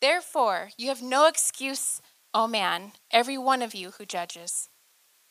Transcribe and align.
Therefore, 0.00 0.70
you 0.76 0.88
have 0.88 1.02
no 1.02 1.26
excuse, 1.26 2.00
O 2.32 2.46
man, 2.46 2.92
every 3.10 3.36
one 3.36 3.62
of 3.62 3.74
you 3.74 3.92
who 3.92 4.04
judges. 4.04 4.68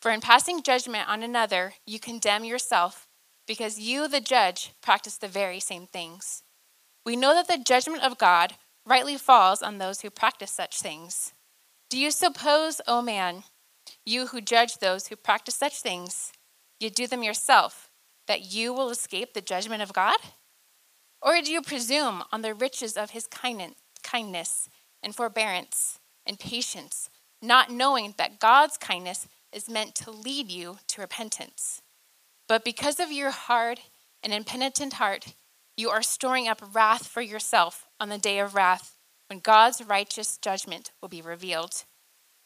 For 0.02 0.12
in 0.12 0.22
passing 0.22 0.62
judgment 0.62 1.08
on 1.08 1.24
another, 1.24 1.74
you 1.86 2.00
condemn 2.00 2.44
yourself, 2.44 3.08
because 3.48 3.80
you, 3.80 4.08
the 4.08 4.20
judge, 4.20 4.74
practice 4.82 5.18
the 5.18 5.28
very 5.28 5.60
same 5.60 5.88
things. 5.88 6.44
We 7.06 7.16
know 7.16 7.34
that 7.34 7.48
the 7.48 7.64
judgment 7.64 8.04
of 8.04 8.18
God 8.18 8.56
rightly 8.86 9.18
falls 9.18 9.62
on 9.62 9.78
those 9.78 10.02
who 10.02 10.10
practice 10.10 10.52
such 10.52 10.80
things. 10.80 11.34
Do 11.90 11.98
you 11.98 12.12
suppose, 12.12 12.82
O 12.88 13.02
man, 13.02 13.44
you 14.06 14.28
who 14.28 14.42
judge 14.42 14.78
those 14.78 15.08
who 15.08 15.16
practice 15.16 15.56
such 15.56 15.82
things, 15.82 16.34
you 16.80 16.90
do 16.90 17.08
them 17.08 17.24
yourself, 17.24 17.90
that 18.28 18.54
you 18.54 18.74
will 18.74 18.90
escape 18.90 19.34
the 19.34 19.42
judgment 19.42 19.82
of 19.82 19.94
God? 19.94 20.18
Or 21.22 21.42
do 21.42 21.52
you 21.52 21.62
presume 21.62 22.24
on 22.32 22.42
the 22.42 22.54
riches 22.54 22.98
of 22.98 23.12
his 23.12 23.28
kindness 23.28 23.76
and 25.04 25.16
forbearance 25.16 26.00
and 26.26 26.40
patience, 26.40 27.10
not 27.42 27.72
knowing 27.72 28.16
that 28.18 28.40
God's 28.40 28.78
kindness 28.78 29.28
is 29.54 29.70
meant 29.70 29.96
to 29.96 30.12
lead 30.12 30.52
you 30.52 30.80
to 30.88 31.02
repentance? 31.02 31.82
But 32.48 32.64
because 32.64 33.00
of 33.00 33.12
your 33.12 33.32
hard 33.32 33.80
and 34.24 34.34
impenitent 34.34 34.94
heart, 34.94 35.36
you 35.76 35.90
are 35.90 36.02
storing 36.02 36.48
up 36.48 36.62
wrath 36.74 37.08
for 37.08 37.22
yourself 37.22 37.88
on 38.00 38.10
the 38.10 38.18
day 38.18 38.40
of 38.40 38.56
wrath 38.56 38.98
when 39.30 39.40
God's 39.40 39.84
righteous 39.84 40.38
judgment 40.38 40.92
will 41.02 41.10
be 41.10 41.22
revealed. 41.22 41.84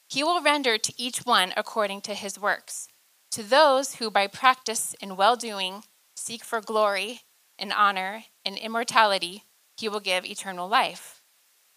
He 0.09 0.23
will 0.23 0.41
render 0.41 0.77
to 0.77 0.93
each 0.97 1.19
one 1.19 1.53
according 1.55 2.01
to 2.01 2.13
his 2.13 2.37
works. 2.37 2.89
To 3.31 3.43
those 3.43 3.95
who 3.95 4.11
by 4.11 4.27
practice 4.27 4.93
in 4.99 5.15
well 5.15 5.37
doing 5.37 5.83
seek 6.15 6.43
for 6.43 6.59
glory 6.59 7.21
and 7.57 7.71
honor 7.71 8.25
and 8.43 8.57
immortality, 8.57 9.45
he 9.77 9.87
will 9.87 10.01
give 10.01 10.25
eternal 10.25 10.67
life. 10.67 11.20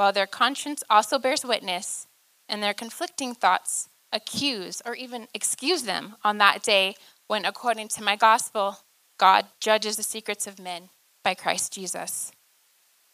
while 0.00 0.14
their 0.14 0.26
conscience 0.26 0.82
also 0.88 1.18
bears 1.18 1.44
witness, 1.44 2.06
and 2.48 2.62
their 2.62 2.72
conflicting 2.72 3.34
thoughts 3.34 3.90
accuse 4.10 4.80
or 4.86 4.94
even 4.94 5.28
excuse 5.34 5.82
them 5.82 6.16
on 6.24 6.38
that 6.38 6.62
day 6.62 6.94
when, 7.26 7.44
according 7.44 7.86
to 7.86 8.02
my 8.02 8.16
gospel, 8.16 8.78
God 9.18 9.44
judges 9.60 9.98
the 9.98 10.02
secrets 10.02 10.46
of 10.46 10.58
men 10.58 10.88
by 11.22 11.34
Christ 11.34 11.74
Jesus. 11.74 12.32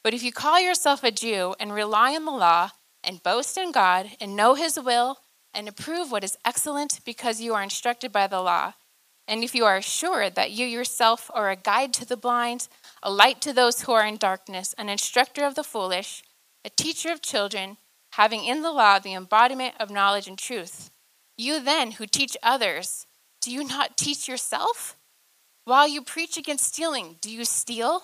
But 0.05 0.15
if 0.15 0.23
you 0.23 0.31
call 0.31 0.61
yourself 0.61 1.03
a 1.03 1.11
Jew 1.11 1.57
and 1.59 1.73
rely 1.73 2.15
on 2.15 2.25
the 2.25 2.31
law 2.31 2.71
and 3.03 3.21
boast 3.21 3.59
in 3.59 3.73
God 3.73 4.11
and 4.21 4.37
know 4.37 4.55
his 4.55 4.79
will 4.79 5.19
and 5.53 5.67
approve 5.67 6.13
what 6.13 6.23
is 6.23 6.39
excellent 6.45 7.01
because 7.05 7.41
you 7.41 7.53
are 7.53 7.65
instructed 7.65 8.13
by 8.13 8.29
the 8.29 8.41
law, 8.41 8.75
and 9.27 9.43
if 9.43 9.57
you 9.57 9.65
are 9.65 9.83
sure 9.83 10.31
that 10.31 10.53
you 10.53 10.65
yourself 10.65 11.33
are 11.35 11.51
a 11.51 11.57
guide 11.57 11.93
to 11.95 12.05
the 12.05 12.17
blind, 12.17 12.69
a 13.03 13.11
light 13.11 13.41
to 13.41 13.53
those 13.53 13.83
who 13.83 13.93
are 13.93 14.07
in 14.07 14.19
darkness, 14.19 14.73
an 14.79 14.89
instructor 14.89 15.45
of 15.45 15.57
the 15.57 15.65
foolish, 15.65 16.23
a 16.67 16.71
teacher 16.71 17.13
of 17.13 17.23
children, 17.23 17.77
having 18.11 18.45
in 18.45 18.63
the 18.63 18.73
law 18.73 18.99
the 18.99 19.15
embodiment 19.15 19.77
of 19.79 19.89
knowledge 19.89 20.27
and 20.27 20.37
truth, 20.37 20.91
you 21.39 21.61
then 21.61 21.93
who 21.93 22.07
teach 22.07 22.37
others, 22.43 23.07
do 23.41 23.53
you 23.53 23.63
not 23.63 23.97
teach 23.97 24.27
yourself? 24.27 24.97
While 25.65 25.87
you 25.87 26.03
preach 26.03 26.37
against 26.37 26.75
stealing, 26.75 27.19
do 27.21 27.31
you 27.31 27.45
steal? 27.45 28.03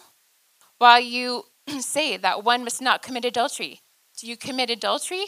While 0.79 1.01
you 1.01 1.47
say 1.81 2.17
that 2.17 2.45
one 2.45 2.63
must 2.63 2.81
not 2.81 3.03
commit 3.03 3.25
adultery. 3.25 3.81
Do 4.17 4.29
you 4.29 4.37
commit 4.37 4.71
adultery? 4.71 5.25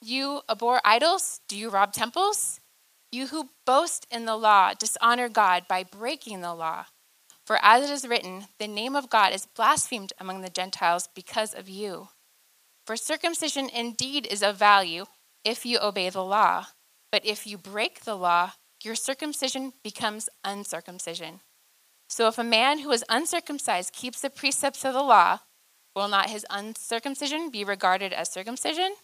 You 0.00 0.40
abhor 0.48 0.80
idols? 0.84 1.40
Do 1.46 1.58
you 1.58 1.68
rob 1.68 1.92
temples? 1.92 2.60
You 3.12 3.26
who 3.26 3.50
boast 3.66 4.06
in 4.10 4.24
the 4.24 4.36
law 4.36 4.72
dishonor 4.72 5.28
God 5.28 5.68
by 5.68 5.84
breaking 5.84 6.40
the 6.40 6.54
law. 6.54 6.86
For 7.44 7.58
as 7.62 7.84
it 7.84 7.92
is 7.92 8.08
written, 8.08 8.46
the 8.58 8.66
name 8.66 8.96
of 8.96 9.10
God 9.10 9.34
is 9.34 9.46
blasphemed 9.46 10.14
among 10.18 10.40
the 10.40 10.48
Gentiles 10.48 11.10
because 11.14 11.52
of 11.52 11.68
you. 11.68 12.08
For 12.86 12.96
circumcision 12.96 13.68
indeed 13.68 14.26
is 14.26 14.42
of 14.42 14.56
value 14.56 15.06
if 15.44 15.64
you 15.64 15.78
obey 15.80 16.10
the 16.10 16.24
law, 16.24 16.66
but 17.10 17.24
if 17.24 17.46
you 17.46 17.58
break 17.58 18.04
the 18.04 18.16
law, 18.16 18.52
your 18.82 18.94
circumcision 18.94 19.72
becomes 19.82 20.28
uncircumcision. 20.44 21.40
So 22.08 22.28
if 22.28 22.38
a 22.38 22.44
man 22.44 22.80
who 22.80 22.92
is 22.92 23.04
uncircumcised 23.08 23.92
keeps 23.92 24.20
the 24.20 24.30
precepts 24.30 24.84
of 24.84 24.92
the 24.92 25.02
law, 25.02 25.40
Will 25.94 26.08
not 26.08 26.30
his 26.30 26.44
uncircumcision 26.50 27.50
be 27.50 27.62
regarded 27.62 28.12
as 28.12 28.32
circumcision? 28.32 28.96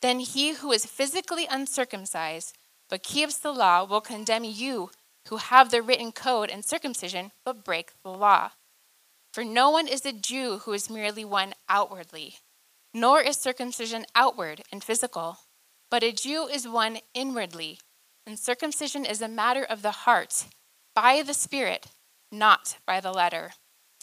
Then 0.00 0.20
he 0.20 0.54
who 0.54 0.72
is 0.72 0.86
physically 0.86 1.46
uncircumcised 1.50 2.56
but 2.88 3.02
keeps 3.02 3.36
the 3.36 3.52
law 3.52 3.84
will 3.84 4.00
condemn 4.00 4.44
you 4.44 4.90
who 5.28 5.36
have 5.36 5.70
the 5.70 5.82
written 5.82 6.12
code 6.12 6.48
and 6.48 6.64
circumcision 6.64 7.32
but 7.44 7.64
break 7.64 7.90
the 8.02 8.10
law. 8.10 8.52
For 9.34 9.44
no 9.44 9.68
one 9.68 9.86
is 9.86 10.06
a 10.06 10.12
Jew 10.12 10.60
who 10.60 10.72
is 10.72 10.88
merely 10.88 11.24
one 11.24 11.52
outwardly, 11.68 12.36
nor 12.94 13.20
is 13.20 13.36
circumcision 13.36 14.04
outward 14.14 14.62
and 14.72 14.82
physical, 14.82 15.38
but 15.90 16.02
a 16.02 16.12
Jew 16.12 16.46
is 16.46 16.68
one 16.68 16.98
inwardly, 17.14 17.80
and 18.26 18.38
circumcision 18.38 19.04
is 19.04 19.22
a 19.22 19.28
matter 19.28 19.64
of 19.64 19.82
the 19.82 19.90
heart, 19.90 20.46
by 20.94 21.22
the 21.22 21.34
Spirit, 21.34 21.86
not 22.30 22.78
by 22.86 23.00
the 23.00 23.12
letter. 23.12 23.52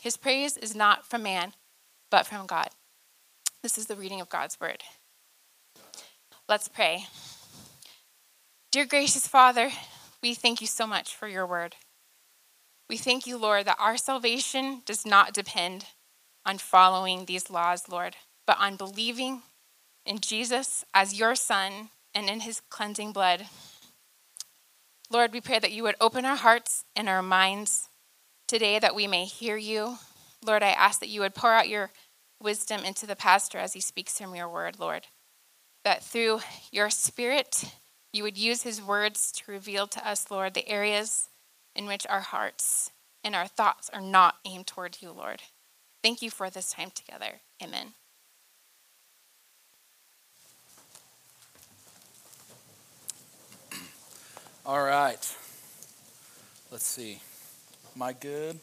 His 0.02 0.18
praise 0.18 0.58
is 0.58 0.76
not 0.76 1.06
from 1.06 1.24
man 1.24 1.54
but 2.12 2.26
from 2.26 2.46
God. 2.46 2.70
This 3.62 3.78
is 3.78 3.88
the 3.88 3.96
reading 3.96 4.22
of 4.22 4.30
God's 4.30 4.60
word. 4.60 4.84
Let's 6.48 6.68
pray. 6.68 7.08
Dear 8.72 8.86
gracious 8.86 9.28
Father, 9.28 9.72
we 10.22 10.34
thank 10.34 10.62
you 10.62 10.68
so 10.68 10.86
much 10.86 11.16
for 11.16 11.28
your 11.28 11.46
word. 11.46 11.76
We 12.88 12.98
thank 12.98 13.26
you, 13.26 13.38
Lord, 13.38 13.66
that 13.66 13.78
our 13.80 13.98
salvation 13.98 14.84
does 14.86 15.06
not 15.06 15.34
depend 15.34 15.86
on 16.46 16.60
following 16.60 17.26
these 17.26 17.50
laws, 17.50 17.90
Lord, 17.90 18.16
but 18.46 18.58
on 18.60 18.76
believing 18.76 19.42
in 20.06 20.20
Jesus 20.20 20.86
as 20.94 21.18
your 21.18 21.36
Son 21.36 21.90
and 22.14 22.30
in 22.30 22.42
his 22.42 22.62
cleansing 22.70 23.12
blood. 23.12 23.48
Lord, 25.12 25.34
we 25.34 25.42
pray 25.42 25.60
that 25.60 25.72
you 25.72 25.84
would 25.84 25.96
open 26.02 26.26
our 26.26 26.36
hearts 26.36 26.86
and 26.96 27.08
our 27.08 27.22
minds 27.22 27.90
today 28.48 28.80
that 28.80 28.96
we 28.96 29.08
may 29.08 29.26
hear 29.26 29.58
you. 29.58 29.98
Lord, 30.46 30.64
I 30.64 30.70
ask 30.70 31.00
that 31.00 31.10
you 31.10 31.22
would 31.22 31.36
pour 31.36 31.52
out 31.52 31.70
your 31.70 31.92
wisdom 32.42 32.84
into 32.84 33.06
the 33.06 33.16
pastor 33.16 33.58
as 33.58 33.74
he 33.74 33.82
speaks 33.82 34.18
from 34.18 34.36
your 34.36 34.50
word, 34.50 34.80
Lord. 34.80 35.08
That 35.84 36.04
through 36.04 36.42
your 36.72 36.90
spirit, 36.90 37.72
you 38.14 38.24
would 38.24 38.38
use 38.38 38.64
his 38.64 38.82
words 38.82 39.32
to 39.34 39.52
reveal 39.52 39.88
to 39.88 40.08
us, 40.08 40.32
Lord, 40.32 40.54
the 40.54 40.68
areas 40.68 41.30
in 41.76 41.86
which 41.86 42.08
our 42.08 42.22
hearts 42.22 42.92
and 43.24 43.36
our 43.36 43.48
thoughts 43.48 43.90
are 43.94 44.02
not 44.02 44.36
aimed 44.46 44.68
toward 44.68 45.02
you, 45.02 45.12
Lord. 45.12 45.42
Thank 46.02 46.22
you 46.22 46.30
for 46.30 46.50
this 46.50 46.72
time 46.72 46.92
together. 46.92 47.42
Amen. 47.62 47.94
All 54.68 54.82
right. 54.82 55.36
Let's 56.72 56.88
see. 56.88 57.20
Am 57.96 58.02
I 58.02 58.14
good? 58.14 58.58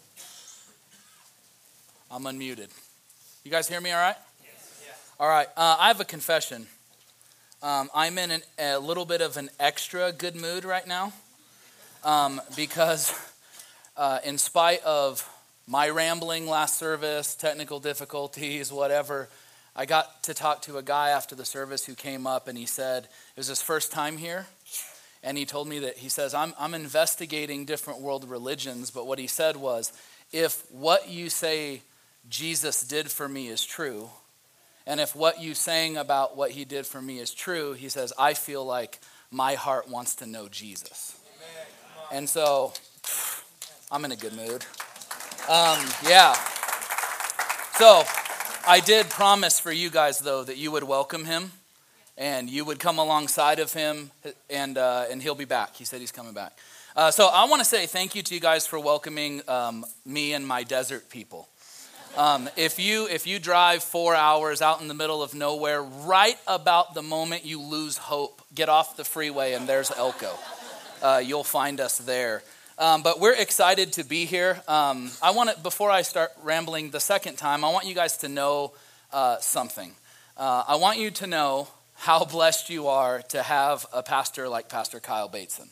I'm 2.10 2.25
unmuted. 2.25 2.70
You 3.44 3.52
guys 3.52 3.69
hear 3.69 3.81
me 3.81 3.93
all 3.93 4.00
right? 4.00 4.16
Yes. 4.43 5.14
All 5.20 5.28
right. 5.28 5.46
Uh, 5.56 5.76
I 5.78 5.87
have 5.87 6.00
a 6.00 6.04
confession. 6.04 6.66
Um, 7.62 7.88
I'm 7.94 8.19
in 8.19 8.32
an, 8.32 8.43
a 8.58 8.81
little 8.81 9.04
bit 9.04 9.20
of 9.20 9.37
an 9.37 9.49
extra 9.60 10.10
good 10.10 10.34
mood 10.34 10.64
right 10.64 10.88
now 10.88 11.12
um, 12.02 12.40
because, 12.56 13.14
uh, 13.96 14.19
in 14.25 14.38
spite 14.38 14.82
of 14.82 15.31
my 15.69 15.88
rambling 15.88 16.48
last 16.48 16.81
service, 16.81 17.37
technical 17.37 17.78
difficulties, 17.78 18.72
whatever, 18.72 19.28
I 19.76 19.87
got 19.87 20.25
to 20.25 20.34
talk 20.34 20.62
to 20.62 20.78
a 20.78 20.82
guy 20.82 21.10
after 21.10 21.37
the 21.37 21.44
service 21.44 21.87
who 21.87 21.94
came 21.94 22.26
up 22.26 22.48
and 22.48 22.58
he 22.58 22.66
said 22.66 23.05
it 23.05 23.37
was 23.37 23.46
his 23.46 23.62
first 23.62 23.93
time 23.93 24.16
here. 24.16 24.46
And 25.22 25.38
he 25.38 25.44
told 25.44 25.69
me 25.69 25.78
that 25.80 25.98
he 25.98 26.08
says, 26.08 26.34
I'm, 26.34 26.52
I'm 26.58 26.74
investigating 26.74 27.64
different 27.64 28.00
world 28.00 28.28
religions, 28.28 28.90
but 28.90 29.06
what 29.06 29.19
he 29.19 29.26
said 29.26 29.56
was, 29.56 29.92
if 30.32 30.64
what 30.70 31.08
you 31.08 31.30
say 31.30 31.82
Jesus 32.28 32.82
did 32.82 33.10
for 33.10 33.28
me 33.28 33.48
is 33.48 33.64
true, 33.64 34.10
and 34.86 35.00
if 35.00 35.14
what 35.14 35.40
you 35.40 35.54
saying 35.54 35.96
about 35.96 36.36
what 36.36 36.50
he 36.50 36.64
did 36.64 36.86
for 36.86 37.00
me 37.00 37.19
is 37.19 37.32
true, 37.32 37.72
he 37.72 37.88
says, 37.88 38.12
I 38.19 38.34
feel 38.34 38.64
like 38.64 38.98
my 39.30 39.54
heart 39.54 39.88
wants 39.88 40.16
to 40.16 40.26
know 40.26 40.48
Jesus. 40.48 41.19
And 42.10 42.28
so 42.28 42.72
I'm 43.90 44.04
in 44.04 44.12
a 44.12 44.16
good 44.16 44.34
mood. 44.34 44.64
Um, 45.48 45.78
yeah. 46.06 46.34
So 47.74 48.02
I 48.66 48.82
did 48.84 49.08
promise 49.08 49.60
for 49.60 49.72
you 49.72 49.88
guys, 49.88 50.19
though, 50.19 50.42
that 50.42 50.56
you 50.56 50.72
would 50.72 50.84
welcome 50.84 51.24
him 51.24 51.52
and 52.16 52.50
you 52.50 52.64
would 52.64 52.78
come 52.78 52.98
alongside 52.98 53.58
of 53.58 53.72
him, 53.72 54.10
and, 54.50 54.78
uh, 54.78 55.06
and 55.10 55.22
he'll 55.22 55.34
be 55.34 55.44
back. 55.44 55.76
He 55.76 55.84
said 55.84 56.00
he's 56.00 56.12
coming 56.12 56.34
back. 56.34 56.58
Uh, 56.94 57.10
so 57.10 57.26
I 57.26 57.46
want 57.46 57.60
to 57.60 57.64
say 57.64 57.86
thank 57.86 58.14
you 58.14 58.22
to 58.22 58.34
you 58.34 58.40
guys 58.40 58.66
for 58.66 58.78
welcoming 58.78 59.40
um, 59.48 59.84
me 60.04 60.34
and 60.34 60.46
my 60.46 60.62
desert 60.62 61.08
people. 61.08 61.48
Um, 62.14 62.50
if 62.58 62.78
you 62.78 63.08
if 63.08 63.26
you 63.26 63.38
drive 63.38 63.82
four 63.82 64.14
hours 64.14 64.60
out 64.60 64.82
in 64.82 64.88
the 64.88 64.94
middle 64.94 65.22
of 65.22 65.32
nowhere, 65.32 65.82
right 65.82 66.36
about 66.46 66.92
the 66.92 67.00
moment 67.00 67.46
you 67.46 67.58
lose 67.58 67.96
hope, 67.96 68.42
get 68.54 68.68
off 68.68 68.98
the 68.98 69.04
freeway 69.04 69.54
and 69.54 69.66
there's 69.66 69.90
Elko. 69.90 70.30
Uh, 71.00 71.22
you'll 71.24 71.42
find 71.42 71.80
us 71.80 71.96
there. 71.96 72.42
Um, 72.76 73.02
but 73.02 73.18
we're 73.18 73.34
excited 73.34 73.94
to 73.94 74.04
be 74.04 74.26
here. 74.26 74.60
Um, 74.68 75.10
I 75.22 75.30
want 75.30 75.50
to 75.50 75.58
before 75.62 75.90
I 75.90 76.02
start 76.02 76.32
rambling 76.42 76.90
the 76.90 77.00
second 77.00 77.36
time, 77.38 77.64
I 77.64 77.70
want 77.70 77.86
you 77.86 77.94
guys 77.94 78.18
to 78.18 78.28
know 78.28 78.72
uh, 79.10 79.38
something. 79.38 79.92
Uh, 80.36 80.64
I 80.68 80.76
want 80.76 80.98
you 80.98 81.10
to 81.12 81.26
know 81.26 81.68
how 82.02 82.25
blessed 82.25 82.69
you 82.69 82.88
are 82.88 83.22
to 83.22 83.40
have 83.44 83.87
a 83.93 84.02
pastor 84.02 84.49
like 84.49 84.69
Pastor 84.69 84.99
Kyle 84.99 85.28
Bateson. 85.28 85.69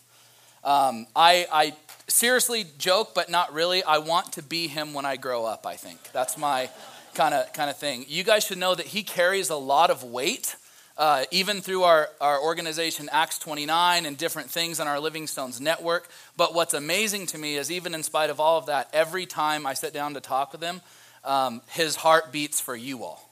Um, 0.62 1.08
I, 1.16 1.44
I 1.52 1.72
seriously 2.06 2.66
joke, 2.78 3.16
but 3.16 3.28
not 3.28 3.52
really. 3.52 3.82
I 3.82 3.98
want 3.98 4.34
to 4.34 4.42
be 4.42 4.68
him 4.68 4.94
when 4.94 5.04
I 5.04 5.16
grow 5.16 5.44
up, 5.44 5.66
I 5.66 5.74
think. 5.74 5.98
That's 6.12 6.38
my 6.38 6.70
kind 7.14 7.34
of 7.34 7.52
kind 7.52 7.68
of 7.68 7.78
thing. 7.78 8.04
You 8.06 8.22
guys 8.22 8.44
should 8.44 8.58
know 8.58 8.76
that 8.76 8.86
he 8.86 9.02
carries 9.02 9.50
a 9.50 9.56
lot 9.56 9.90
of 9.90 10.04
weight, 10.04 10.54
uh, 10.96 11.24
even 11.32 11.60
through 11.62 11.82
our, 11.82 12.08
our 12.20 12.40
organization 12.40 13.08
Acts 13.10 13.40
29 13.40 14.06
and 14.06 14.16
different 14.16 14.50
things 14.50 14.78
on 14.78 14.86
our 14.86 15.00
Living 15.00 15.26
Stones 15.26 15.60
network. 15.60 16.08
But 16.36 16.54
what's 16.54 16.74
amazing 16.74 17.26
to 17.26 17.38
me 17.38 17.56
is, 17.56 17.72
even 17.72 17.92
in 17.92 18.04
spite 18.04 18.30
of 18.30 18.38
all 18.38 18.56
of 18.56 18.66
that, 18.66 18.88
every 18.92 19.26
time 19.26 19.66
I 19.66 19.74
sit 19.74 19.92
down 19.92 20.14
to 20.14 20.20
talk 20.20 20.52
with 20.52 20.62
him, 20.62 20.80
um, 21.24 21.60
his 21.70 21.96
heart 21.96 22.30
beats 22.30 22.60
for 22.60 22.76
you 22.76 23.02
all. 23.02 23.28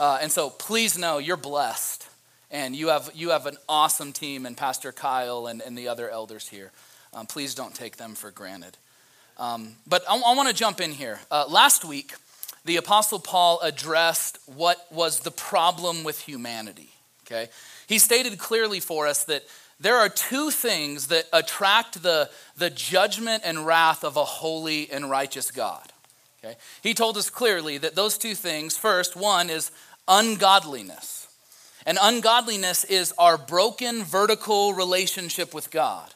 Uh, 0.00 0.18
and 0.20 0.32
so 0.32 0.50
please 0.50 0.98
know 0.98 1.18
you're 1.18 1.36
blessed 1.36 2.08
and 2.54 2.76
you 2.76 2.88
have, 2.88 3.10
you 3.14 3.30
have 3.30 3.46
an 3.46 3.56
awesome 3.68 4.12
team, 4.12 4.46
and 4.46 4.56
Pastor 4.56 4.92
Kyle 4.92 5.48
and, 5.48 5.60
and 5.60 5.76
the 5.76 5.88
other 5.88 6.08
elders 6.08 6.48
here. 6.48 6.70
Um, 7.12 7.26
please 7.26 7.52
don't 7.52 7.74
take 7.74 7.96
them 7.96 8.14
for 8.14 8.30
granted. 8.30 8.78
Um, 9.38 9.74
but 9.88 10.04
I, 10.08 10.14
I 10.14 10.34
want 10.36 10.48
to 10.48 10.54
jump 10.54 10.80
in 10.80 10.92
here. 10.92 11.18
Uh, 11.32 11.46
last 11.48 11.84
week, 11.84 12.14
the 12.64 12.76
Apostle 12.76 13.18
Paul 13.18 13.58
addressed 13.60 14.38
what 14.46 14.86
was 14.92 15.20
the 15.20 15.32
problem 15.32 16.04
with 16.04 16.20
humanity. 16.20 16.90
Okay? 17.26 17.48
He 17.88 17.98
stated 17.98 18.38
clearly 18.38 18.78
for 18.78 19.08
us 19.08 19.24
that 19.24 19.42
there 19.80 19.96
are 19.96 20.08
two 20.08 20.52
things 20.52 21.08
that 21.08 21.26
attract 21.32 22.04
the, 22.04 22.30
the 22.56 22.70
judgment 22.70 23.42
and 23.44 23.66
wrath 23.66 24.04
of 24.04 24.16
a 24.16 24.24
holy 24.24 24.88
and 24.92 25.10
righteous 25.10 25.50
God. 25.50 25.92
Okay? 26.38 26.54
He 26.84 26.94
told 26.94 27.16
us 27.16 27.30
clearly 27.30 27.78
that 27.78 27.96
those 27.96 28.16
two 28.16 28.36
things 28.36 28.76
first, 28.76 29.16
one 29.16 29.50
is 29.50 29.72
ungodliness. 30.06 31.23
And 31.86 31.98
ungodliness 32.00 32.84
is 32.84 33.12
our 33.18 33.36
broken 33.36 34.04
vertical 34.04 34.72
relationship 34.72 35.54
with 35.54 35.70
God. 35.70 36.14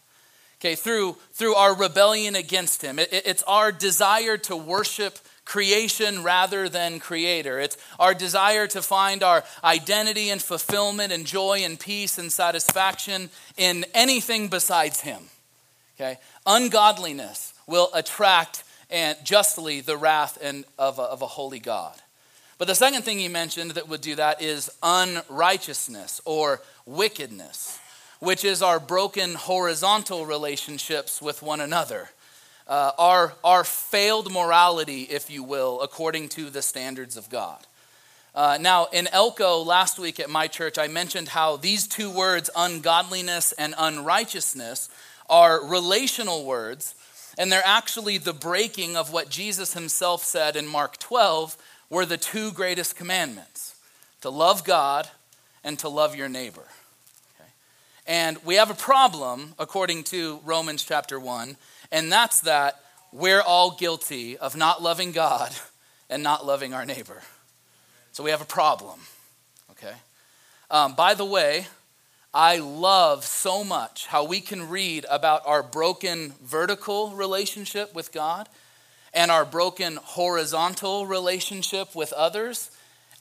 Okay, 0.61 0.75
through, 0.75 1.17
through 1.32 1.55
our 1.55 1.75
rebellion 1.75 2.35
against 2.35 2.82
Him. 2.82 2.99
It, 2.99 3.09
it's 3.12 3.44
our 3.44 3.70
desire 3.70 4.37
to 4.38 4.56
worship 4.56 5.19
creation 5.44 6.25
rather 6.25 6.69
than 6.69 6.99
creator. 6.99 7.61
It's 7.61 7.76
our 7.99 8.12
desire 8.12 8.67
to 8.69 8.82
find 8.82 9.23
our 9.23 9.44
identity 9.62 10.31
and 10.31 10.43
fulfillment 10.43 11.12
and 11.12 11.25
joy 11.25 11.61
and 11.62 11.79
peace 11.79 12.19
and 12.19 12.32
satisfaction 12.32 13.31
in 13.56 13.87
anything 13.94 14.49
besides 14.49 15.00
Him. 15.00 15.23
Okay? 15.97 16.19
Ungodliness 16.44 17.55
will 17.67 17.88
attract 17.94 18.64
and 18.91 19.17
justly 19.25 19.81
the 19.81 19.97
wrath 19.97 20.38
and 20.43 20.64
of, 20.79 20.99
a, 20.99 21.03
of 21.03 21.23
a 21.23 21.26
holy 21.26 21.61
God. 21.61 21.94
But 22.58 22.66
the 22.66 22.75
second 22.75 23.02
thing 23.02 23.20
he 23.20 23.28
mentioned 23.28 23.70
that 23.72 23.88
would 23.88 24.00
do 24.00 24.16
that 24.16 24.43
is 24.43 24.69
unrighteousness 24.82 26.20
or 26.25 26.60
wickedness, 26.87 27.78
which 28.19 28.44
is 28.44 28.62
our 28.62 28.81
broken 28.81 29.34
horizontal 29.34 30.26
relationships 30.26 31.22
with 31.22 31.40
one 31.40 31.60
another. 31.60 32.10
Uh, 32.66 32.90
our, 32.99 33.32
our 33.44 33.62
failed 33.62 34.32
morality, 34.32 35.02
if 35.02 35.31
you 35.31 35.44
will, 35.44 35.81
according 35.81 36.28
to 36.31 36.50
the 36.50 36.60
standards 36.60 37.16
of 37.16 37.31
God. 37.31 37.64
Uh, 38.34 38.58
now, 38.61 38.88
in 38.93 39.06
Elko 39.06 39.62
last 39.62 39.99
week 39.99 40.20
at 40.20 40.28
my 40.28 40.49
church, 40.49 40.78
I 40.78 40.88
mentioned 40.88 41.28
how 41.28 41.56
these 41.56 41.87
two 41.87 42.11
words, 42.11 42.50
ungodliness 42.56 43.52
and 43.52 43.75
unrighteousness, 43.78 44.88
are 45.31 45.64
relational 45.64 46.44
words, 46.44 46.94
and 47.38 47.50
they're 47.50 47.62
actually 47.64 48.19
the 48.19 48.32
breaking 48.32 48.96
of 48.96 49.12
what 49.12 49.31
Jesus 49.31 49.75
himself 49.75 50.25
said 50.25 50.56
in 50.56 50.66
Mark 50.66 50.99
12 50.99 51.56
were 51.90 52.06
the 52.06 52.17
two 52.17 52.52
greatest 52.52 52.96
commandments 52.96 53.75
to 54.20 54.31
love 54.31 54.64
God 54.64 55.08
and 55.64 55.79
to 55.81 55.88
love 55.88 56.14
your 56.14 56.29
neighbor. 56.29 56.64
Okay? 57.35 57.50
And 58.06 58.38
we 58.44 58.56
have 58.56 58.70
a 58.70 58.75
problem, 58.75 59.55
according 59.58 60.05
to 60.05 60.40
Romans 60.44 60.85
chapter 60.85 61.19
1, 61.19 61.56
and 61.90 62.12
that's 62.12 62.40
that 62.40 62.81
we're 63.12 63.40
all 63.40 63.76
guilty 63.76 64.37
of 64.37 64.56
not 64.56 64.82
loving 64.82 65.12
God 65.12 65.55
and 66.11 66.23
not 66.23 66.44
loving 66.44 66.75
our 66.75 66.85
neighbor. 66.85 67.23
So 68.12 68.23
we 68.23 68.31
have 68.31 68.43
a 68.43 68.46
problem, 68.46 69.00
okay? 69.70 69.94
Um, 70.70 70.94
by 70.94 71.14
the 71.14 71.25
way, 71.25 71.67
I 72.35 72.58
love 72.58 73.25
so 73.25 73.64
much 73.64 74.06
how 74.06 74.25
we 74.25 74.40
can 74.40 74.69
read 74.69 75.06
about 75.11 75.43
our 75.46 75.62
broken 75.62 76.35
vertical 76.43 77.11
relationship 77.11 77.94
with 77.94 78.12
God 78.12 78.49
and 79.12 79.31
our 79.31 79.44
broken 79.44 79.96
horizontal 80.02 81.06
relationship 81.06 81.94
with 81.94 82.12
others. 82.12 82.70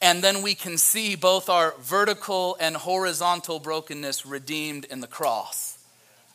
And 0.02 0.24
then 0.24 0.42
we 0.42 0.54
can 0.54 0.78
see 0.78 1.16
both 1.16 1.50
our 1.50 1.74
vertical 1.80 2.56
and 2.60 2.76
horizontal 2.76 3.60
brokenness 3.60 4.26
redeemed 4.26 4.86
in 4.86 5.00
the 5.00 5.08
cross 5.08 5.80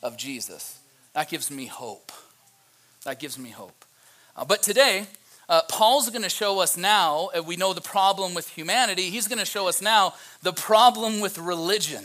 of 0.02 0.16
Jesus. 0.16 0.78
That 1.12 1.28
gives 1.28 1.50
me 1.50 1.66
hope. 1.66 2.10
That 3.04 3.20
gives 3.20 3.38
me 3.38 3.50
hope. 3.50 3.84
Uh, 4.36 4.44
but 4.44 4.62
today, 4.62 5.06
uh, 5.48 5.60
Paul's 5.68 6.08
going 6.10 6.22
to 6.22 6.28
show 6.28 6.60
us 6.60 6.76
now, 6.76 7.30
uh, 7.36 7.42
we 7.42 7.56
know 7.56 7.72
the 7.72 7.80
problem 7.80 8.34
with 8.34 8.48
humanity, 8.48 9.10
he's 9.10 9.28
going 9.28 9.38
to 9.38 9.44
show 9.44 9.68
us 9.68 9.82
now 9.82 10.14
the 10.42 10.52
problem 10.52 11.20
with 11.20 11.38
religion. 11.38 12.04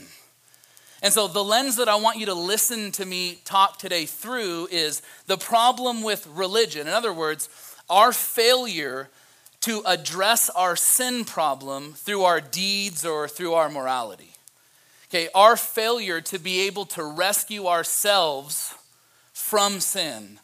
And 1.01 1.13
so, 1.13 1.27
the 1.27 1.44
lens 1.44 1.75
that 1.75 1.88
I 1.88 1.96
want 1.96 2.18
you 2.18 2.25
to 2.27 2.34
listen 2.34 2.92
to 2.94 3.06
me 3.06 3.39
talk 3.46 3.77
today 3.77 4.06
through 4.06 4.68
is 4.72 5.01
the 5.27 5.38
problem 5.38 6.01
with 6.01 6.27
religion. 6.27 6.88
In 6.88 6.94
other 6.94 7.13
words, 7.13 7.50
our 7.89 8.12
failure 8.12 9.10
to 9.62 9.84
address 9.86 10.50
our 10.50 10.75
sin 10.75 11.25
problem 11.25 11.94
through 11.94 12.24
our 12.24 12.42
deeds 12.42 13.06
or 13.06 13.27
through 13.27 13.54
our 13.54 13.70
morality. 13.70 14.32
Okay, 15.10 15.30
our 15.34 15.56
failure 15.56 16.20
to 16.22 16.39
be 16.39 16.62
able 16.62 16.86
to 16.86 17.04
rescue 17.04 17.68
ourselves 17.68 18.74
from 19.34 19.80
sin 19.80 20.39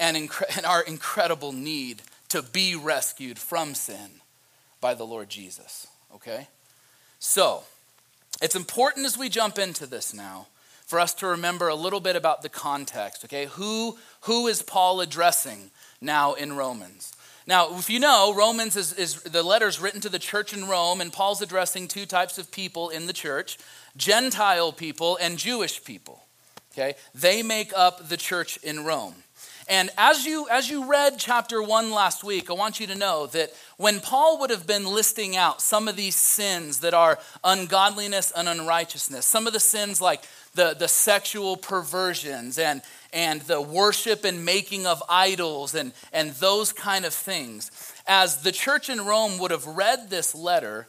and, 0.00 0.16
and 0.16 0.66
our 0.66 0.82
incredible 0.82 1.52
need 1.52 2.02
to 2.28 2.42
be 2.42 2.74
rescued 2.74 3.38
from 3.38 3.74
sin 3.74 4.10
by 4.80 4.94
the 4.94 5.04
Lord 5.04 5.28
Jesus. 5.28 5.86
Okay? 6.14 6.48
So, 7.18 7.62
it's 8.42 8.56
important 8.56 9.06
as 9.06 9.16
we 9.16 9.28
jump 9.28 9.58
into 9.58 9.86
this 9.86 10.12
now 10.12 10.48
for 10.84 10.98
us 10.98 11.14
to 11.14 11.26
remember 11.26 11.68
a 11.68 11.74
little 11.74 12.00
bit 12.00 12.16
about 12.16 12.42
the 12.42 12.48
context, 12.48 13.24
okay? 13.24 13.46
Who, 13.52 13.96
who 14.22 14.48
is 14.48 14.62
Paul 14.62 15.00
addressing 15.00 15.70
now 16.00 16.34
in 16.34 16.54
Romans? 16.54 17.14
Now, 17.46 17.78
if 17.78 17.88
you 17.88 17.98
know, 17.98 18.34
Romans 18.34 18.76
is, 18.76 18.92
is 18.92 19.22
the 19.22 19.42
letters 19.42 19.80
written 19.80 20.00
to 20.02 20.08
the 20.08 20.18
church 20.18 20.52
in 20.52 20.68
Rome, 20.68 21.00
and 21.00 21.12
Paul's 21.12 21.40
addressing 21.40 21.88
two 21.88 22.04
types 22.04 22.36
of 22.36 22.50
people 22.50 22.90
in 22.90 23.06
the 23.06 23.12
church 23.12 23.58
Gentile 23.96 24.72
people 24.72 25.18
and 25.20 25.38
Jewish 25.38 25.82
people. 25.84 26.22
Okay? 26.72 26.94
They 27.14 27.42
make 27.42 27.72
up 27.76 28.08
the 28.08 28.16
church 28.16 28.58
in 28.58 28.84
Rome. 28.84 29.14
And 29.68 29.90
as 29.96 30.24
you, 30.24 30.48
as 30.50 30.68
you 30.68 30.90
read 30.90 31.18
chapter 31.18 31.62
one 31.62 31.92
last 31.92 32.24
week, 32.24 32.50
I 32.50 32.54
want 32.54 32.80
you 32.80 32.86
to 32.88 32.94
know 32.94 33.26
that 33.28 33.52
when 33.76 34.00
Paul 34.00 34.40
would 34.40 34.50
have 34.50 34.66
been 34.66 34.84
listing 34.84 35.36
out 35.36 35.62
some 35.62 35.88
of 35.88 35.96
these 35.96 36.16
sins 36.16 36.80
that 36.80 36.94
are 36.94 37.18
ungodliness 37.44 38.32
and 38.36 38.48
unrighteousness, 38.48 39.24
some 39.24 39.46
of 39.46 39.52
the 39.52 39.60
sins 39.60 40.00
like 40.00 40.24
the, 40.54 40.74
the 40.74 40.88
sexual 40.88 41.56
perversions 41.56 42.58
and, 42.58 42.82
and 43.12 43.40
the 43.42 43.60
worship 43.60 44.24
and 44.24 44.44
making 44.44 44.86
of 44.86 45.02
idols 45.08 45.74
and, 45.74 45.92
and 46.12 46.32
those 46.32 46.72
kind 46.72 47.04
of 47.04 47.14
things, 47.14 47.70
as 48.06 48.42
the 48.42 48.52
church 48.52 48.90
in 48.90 49.04
Rome 49.04 49.38
would 49.38 49.52
have 49.52 49.66
read 49.66 50.10
this 50.10 50.34
letter, 50.34 50.88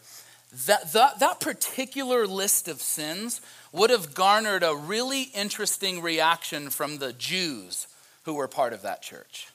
that, 0.66 0.92
that, 0.94 1.20
that 1.20 1.40
particular 1.40 2.28
list 2.28 2.68
of 2.68 2.82
sins 2.82 3.40
would 3.72 3.90
have 3.90 4.14
garnered 4.14 4.64
a 4.64 4.76
really 4.76 5.24
interesting 5.24 6.02
reaction 6.02 6.70
from 6.70 6.98
the 6.98 7.14
Jews 7.14 7.88
who 8.24 8.34
were 8.34 8.48
part 8.48 8.74
of 8.74 8.82
that 8.82 9.02
church. 9.02 9.48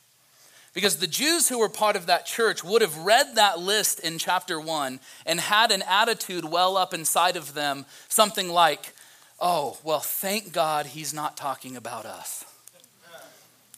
Because 0.75 0.98
the 0.98 1.06
Jews 1.06 1.48
who 1.48 1.58
were 1.58 1.68
part 1.68 1.96
of 1.96 2.06
that 2.06 2.26
church 2.26 2.62
would 2.62 2.82
have 2.82 2.96
read 2.98 3.34
that 3.34 3.58
list 3.58 4.00
in 4.00 4.18
chapter 4.18 4.60
1 4.60 5.00
and 5.26 5.40
had 5.40 5.72
an 5.72 5.82
attitude 5.88 6.44
well 6.44 6.76
up 6.76 6.94
inside 6.94 7.37
of 7.37 7.54
them, 7.54 7.84
something 8.08 8.48
like, 8.48 8.94
oh, 9.40 9.78
well, 9.82 10.00
thank 10.00 10.52
God 10.52 10.87
he's 10.87 11.12
not 11.12 11.37
talking 11.37 11.76
about 11.76 12.06
us. 12.06 12.44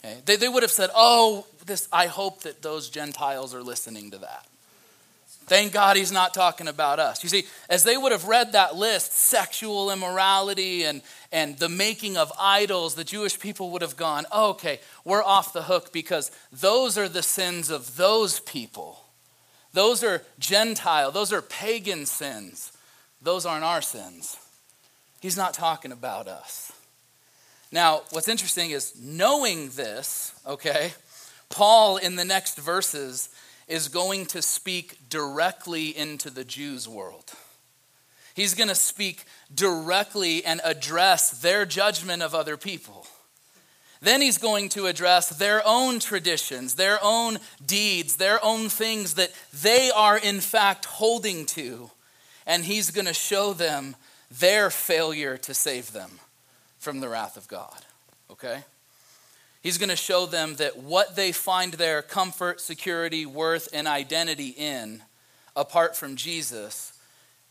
Okay? 0.05 0.19
They, 0.25 0.37
they 0.37 0.49
would 0.49 0.63
have 0.63 0.73
said, 0.73 0.91
oh, 0.95 1.47
this, 1.65 1.89
I 1.93 2.07
hope 2.07 2.43
that 2.43 2.63
those 2.63 2.91
Gentiles 2.91 3.55
are 3.55 3.63
listening 3.63 4.11
to 4.11 4.19
that. 4.19 4.47
Thank 5.51 5.73
God 5.73 5.97
he's 5.97 6.13
not 6.13 6.33
talking 6.33 6.69
about 6.69 7.01
us. 7.01 7.25
You 7.25 7.29
see, 7.29 7.45
as 7.69 7.83
they 7.83 7.97
would 7.97 8.13
have 8.13 8.29
read 8.29 8.53
that 8.53 8.77
list, 8.77 9.13
sexual 9.13 9.91
immorality 9.91 10.85
and, 10.85 11.03
and 11.33 11.59
the 11.59 11.69
making 11.69 12.17
of 12.17 12.33
idols, 12.39 12.95
the 12.95 13.03
Jewish 13.03 13.37
people 13.41 13.71
would 13.73 13.83
have 13.83 13.97
gone, 13.97 14.27
oh, 14.31 14.51
okay, 14.51 14.79
we're 15.05 15.25
off 15.25 15.53
the 15.53 15.65
hook 15.65 15.93
because 15.93 16.31
those 16.53 16.97
are 16.97 17.09
the 17.09 17.25
sins 17.25 17.69
of 17.69 17.97
those 17.97 18.39
people. 18.39 19.01
Those 19.73 20.05
are 20.05 20.23
Gentile, 20.39 21.11
those 21.11 21.33
are 21.33 21.43
pagan 21.43 22.07
sins. 22.07 22.71
Those 23.21 23.45
aren't 23.45 23.65
our 23.65 23.83
sins. 23.83 24.37
He's 25.21 25.37
not 25.37 25.53
talking 25.53 25.91
about 25.91 26.29
us. 26.29 26.71
Now, 27.73 28.03
what's 28.13 28.29
interesting 28.29 28.71
is 28.71 28.95
knowing 29.03 29.71
this, 29.71 30.33
okay, 30.47 30.93
Paul 31.49 31.97
in 31.97 32.15
the 32.15 32.25
next 32.25 32.57
verses 32.57 33.31
is 33.71 33.89
going 33.89 34.27
to 34.27 34.43
speak 34.43 35.09
directly 35.09 35.97
into 35.97 36.29
the 36.29 36.45
Jews' 36.45 36.89
world. 36.89 37.33
He's 38.35 38.55
going 38.55 38.69
to 38.69 38.75
speak 38.75 39.25
directly 39.55 40.45
and 40.45 40.61
address 40.65 41.41
their 41.41 41.65
judgment 41.65 42.21
of 42.21 42.35
other 42.35 42.57
people. 42.57 43.07
Then 44.03 44.23
he's 44.23 44.39
going 44.39 44.71
to 44.71 44.87
address 44.87 45.29
their 45.29 45.63
own 45.65 46.01
traditions, 46.01 46.75
their 46.75 46.99
own 47.03 47.39
deeds, 47.65 48.17
their 48.17 48.45
own 48.45 48.69
things 48.69 49.15
that 49.15 49.33
they 49.53 49.91
are 49.95 50.19
in 50.19 50.41
fact 50.41 50.87
holding 50.87 51.47
to. 51.47 51.91
And 52.47 52.65
he's 52.65 52.91
going 52.91 53.07
to 53.07 53.15
show 53.15 53.53
them 53.53 53.95
their 54.31 54.71
failure 54.71 55.37
to 55.37 55.55
save 55.55 55.93
them 55.93 56.19
from 56.79 57.01
the 57.01 57.09
wrath 57.09 57.37
of 57.37 57.47
God. 57.47 57.85
Okay? 58.31 58.65
He's 59.61 59.77
going 59.77 59.91
to 59.91 59.97
show 59.97 60.25
them 60.25 60.57
that 60.57 60.79
what 60.79 61.17
they 61.17 61.33
find 61.33 61.75
their 61.75 62.01
comfort, 62.01 62.61
security, 62.61 63.27
worth, 63.27 63.69
and 63.73 63.87
identity 63.87 64.49
in, 64.49 65.03
apart 65.55 65.95
from 65.95 66.17
Jesus, 66.17 66.95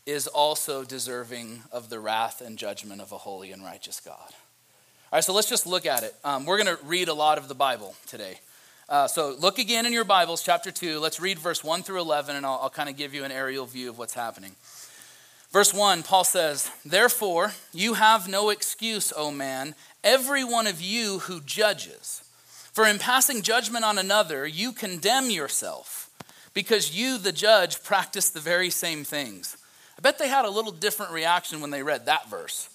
is 0.06 0.26
also 0.26 0.82
deserving 0.82 1.62
of 1.70 1.88
the 1.88 2.00
wrath 2.00 2.40
and 2.40 2.58
judgment 2.58 3.00
of 3.00 3.12
a 3.12 3.18
holy 3.18 3.52
and 3.52 3.62
righteous 3.62 4.00
God. 4.00 4.16
All 4.18 5.16
right, 5.16 5.24
so 5.24 5.32
let's 5.32 5.48
just 5.48 5.66
look 5.66 5.86
at 5.86 6.02
it. 6.02 6.14
Um, 6.24 6.46
we're 6.46 6.62
going 6.62 6.76
to 6.76 6.84
read 6.84 7.08
a 7.08 7.14
lot 7.14 7.38
of 7.38 7.48
the 7.48 7.54
Bible 7.54 7.94
today. 8.06 8.40
Uh, 8.88 9.06
so 9.06 9.36
look 9.38 9.60
again 9.60 9.86
in 9.86 9.92
your 9.92 10.04
Bibles, 10.04 10.42
chapter 10.42 10.72
2. 10.72 10.98
Let's 10.98 11.20
read 11.20 11.38
verse 11.38 11.62
1 11.62 11.84
through 11.84 12.00
11, 12.00 12.34
and 12.34 12.44
I'll, 12.44 12.58
I'll 12.62 12.70
kind 12.70 12.88
of 12.88 12.96
give 12.96 13.14
you 13.14 13.22
an 13.22 13.30
aerial 13.30 13.66
view 13.66 13.88
of 13.88 13.98
what's 13.98 14.14
happening. 14.14 14.56
Verse 15.52 15.74
1, 15.74 16.04
Paul 16.04 16.24
says, 16.24 16.70
Therefore, 16.84 17.52
you 17.72 17.94
have 17.94 18.28
no 18.28 18.50
excuse, 18.50 19.12
O 19.16 19.30
man, 19.30 19.74
every 20.04 20.44
one 20.44 20.66
of 20.66 20.80
you 20.80 21.20
who 21.20 21.40
judges. 21.40 22.22
For 22.72 22.86
in 22.86 22.98
passing 23.00 23.42
judgment 23.42 23.84
on 23.84 23.98
another, 23.98 24.46
you 24.46 24.70
condemn 24.72 25.28
yourself, 25.28 26.08
because 26.54 26.96
you, 26.96 27.18
the 27.18 27.32
judge, 27.32 27.82
practice 27.82 28.30
the 28.30 28.40
very 28.40 28.70
same 28.70 29.02
things. 29.02 29.56
I 29.98 30.02
bet 30.02 30.18
they 30.18 30.28
had 30.28 30.44
a 30.44 30.50
little 30.50 30.72
different 30.72 31.12
reaction 31.12 31.60
when 31.60 31.70
they 31.70 31.82
read 31.82 32.06
that 32.06 32.30
verse. 32.30 32.68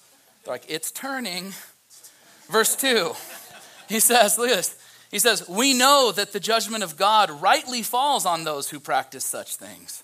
They're 0.44 0.54
like, 0.54 0.66
it's 0.68 0.92
turning. 0.92 1.54
Verse 2.50 2.76
2, 2.76 3.14
he 3.88 4.02
says, 4.02 4.38
look 4.38 4.50
at 4.50 4.58
this. 4.58 4.78
He 5.12 5.20
says, 5.20 5.48
We 5.48 5.74
know 5.74 6.12
that 6.14 6.34
the 6.34 6.42
judgment 6.42 6.84
of 6.84 6.98
God 6.98 7.30
rightly 7.30 7.82
falls 7.84 8.26
on 8.26 8.44
those 8.44 8.70
who 8.70 8.82
practice 8.82 9.24
such 9.24 9.56
things. 9.56 10.04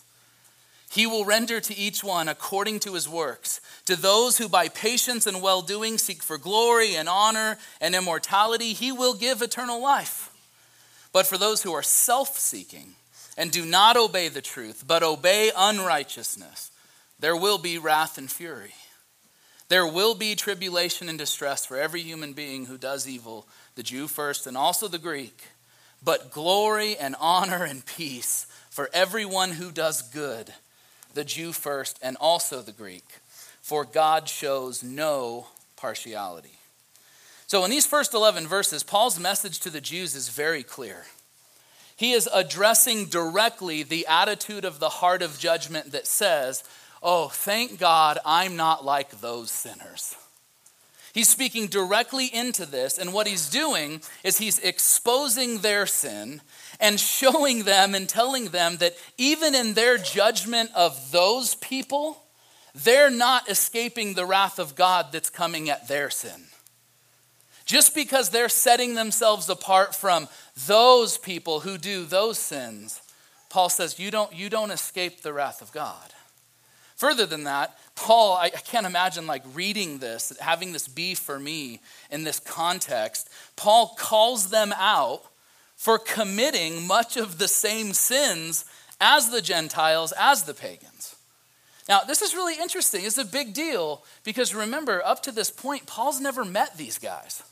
He 0.91 1.07
will 1.07 1.23
render 1.23 1.61
to 1.61 1.77
each 1.77 2.03
one 2.03 2.27
according 2.27 2.81
to 2.81 2.95
his 2.95 3.07
works. 3.07 3.61
To 3.85 3.95
those 3.95 4.37
who 4.37 4.49
by 4.49 4.67
patience 4.67 5.25
and 5.25 5.41
well 5.41 5.61
doing 5.61 5.97
seek 5.97 6.21
for 6.21 6.37
glory 6.37 6.97
and 6.97 7.07
honor 7.07 7.57
and 7.79 7.95
immortality, 7.95 8.73
he 8.73 8.91
will 8.91 9.13
give 9.13 9.41
eternal 9.41 9.81
life. 9.81 10.33
But 11.13 11.25
for 11.25 11.37
those 11.37 11.63
who 11.63 11.71
are 11.71 11.81
self 11.81 12.37
seeking 12.37 12.95
and 13.37 13.51
do 13.51 13.65
not 13.65 13.95
obey 13.95 14.27
the 14.27 14.41
truth, 14.41 14.83
but 14.85 15.01
obey 15.01 15.49
unrighteousness, 15.55 16.71
there 17.17 17.37
will 17.37 17.57
be 17.57 17.77
wrath 17.77 18.17
and 18.17 18.29
fury. 18.29 18.73
There 19.69 19.87
will 19.87 20.13
be 20.13 20.35
tribulation 20.35 21.07
and 21.07 21.17
distress 21.17 21.65
for 21.65 21.77
every 21.77 22.01
human 22.01 22.33
being 22.33 22.65
who 22.65 22.77
does 22.77 23.07
evil, 23.07 23.47
the 23.75 23.83
Jew 23.83 24.09
first 24.09 24.45
and 24.45 24.57
also 24.57 24.89
the 24.89 24.99
Greek, 24.99 25.41
but 26.03 26.31
glory 26.31 26.97
and 26.97 27.15
honor 27.17 27.63
and 27.63 27.85
peace 27.85 28.45
for 28.69 28.89
everyone 28.91 29.51
who 29.51 29.71
does 29.71 30.01
good 30.01 30.53
the 31.13 31.23
Jew 31.23 31.51
first, 31.51 31.99
and 32.01 32.17
also 32.17 32.61
the 32.61 32.71
Greek, 32.71 33.05
for 33.61 33.85
God 33.85 34.27
shows 34.27 34.83
no 34.83 35.47
partiality. 35.75 36.57
So, 37.47 37.65
in 37.65 37.71
these 37.71 37.85
first 37.85 38.13
11 38.13 38.47
verses, 38.47 38.83
Paul's 38.83 39.19
message 39.19 39.59
to 39.59 39.69
the 39.69 39.81
Jews 39.81 40.15
is 40.15 40.29
very 40.29 40.63
clear. 40.63 41.05
He 41.95 42.13
is 42.13 42.29
addressing 42.33 43.05
directly 43.05 43.83
the 43.83 44.07
attitude 44.07 44.65
of 44.65 44.79
the 44.79 44.89
heart 44.89 45.21
of 45.21 45.37
judgment 45.37 45.91
that 45.91 46.07
says, 46.07 46.63
Oh, 47.03 47.27
thank 47.27 47.79
God 47.79 48.19
I'm 48.25 48.55
not 48.55 48.85
like 48.85 49.21
those 49.21 49.51
sinners. 49.51 50.15
He's 51.13 51.29
speaking 51.29 51.67
directly 51.67 52.27
into 52.27 52.65
this, 52.65 52.97
and 52.97 53.11
what 53.13 53.27
he's 53.27 53.49
doing 53.49 54.01
is 54.23 54.37
he's 54.37 54.59
exposing 54.59 55.59
their 55.59 55.85
sin 55.85 56.41
and 56.79 56.99
showing 56.99 57.63
them 57.63 57.93
and 57.93 58.07
telling 58.07 58.45
them 58.45 58.77
that 58.77 58.95
even 59.17 59.53
in 59.53 59.73
their 59.73 59.97
judgment 59.97 60.71
of 60.73 61.11
those 61.11 61.55
people, 61.55 62.23
they're 62.73 63.09
not 63.09 63.49
escaping 63.49 64.13
the 64.13 64.25
wrath 64.25 64.57
of 64.57 64.75
God 64.75 65.07
that's 65.11 65.29
coming 65.29 65.69
at 65.69 65.87
their 65.87 66.09
sin. 66.09 66.45
Just 67.65 67.93
because 67.93 68.29
they're 68.29 68.49
setting 68.49 68.95
themselves 68.95 69.49
apart 69.49 69.93
from 69.93 70.27
those 70.67 71.17
people 71.17 71.61
who 71.61 71.77
do 71.77 72.05
those 72.05 72.39
sins, 72.39 73.01
Paul 73.49 73.69
says 73.69 73.99
you 73.99 74.11
don't, 74.11 74.33
you 74.33 74.49
don't 74.49 74.71
escape 74.71 75.21
the 75.21 75.33
wrath 75.33 75.61
of 75.61 75.71
God. 75.71 76.13
Further 76.95 77.25
than 77.25 77.43
that, 77.45 77.77
Paul, 78.01 78.33
I, 78.33 78.45
I 78.45 78.49
can't 78.49 78.87
imagine 78.87 79.27
like 79.27 79.43
reading 79.53 79.99
this, 79.99 80.33
having 80.39 80.73
this 80.73 80.87
be 80.87 81.13
for 81.13 81.39
me 81.39 81.81
in 82.09 82.23
this 82.23 82.39
context. 82.39 83.29
Paul 83.55 83.95
calls 83.95 84.49
them 84.49 84.73
out 84.75 85.21
for 85.75 85.99
committing 85.99 86.87
much 86.87 87.15
of 87.15 87.37
the 87.37 87.47
same 87.47 87.93
sins 87.93 88.65
as 88.99 89.29
the 89.29 89.39
Gentiles, 89.39 90.13
as 90.19 90.43
the 90.43 90.55
pagans. 90.55 91.15
Now, 91.87 91.99
this 91.99 92.23
is 92.23 92.33
really 92.33 92.55
interesting. 92.55 93.05
It's 93.05 93.19
a 93.19 93.25
big 93.25 93.53
deal 93.53 94.03
because 94.23 94.55
remember, 94.55 95.05
up 95.05 95.21
to 95.23 95.31
this 95.31 95.51
point, 95.51 95.85
Paul's 95.85 96.19
never 96.19 96.43
met 96.43 96.77
these 96.77 96.97
guys. 96.97 97.43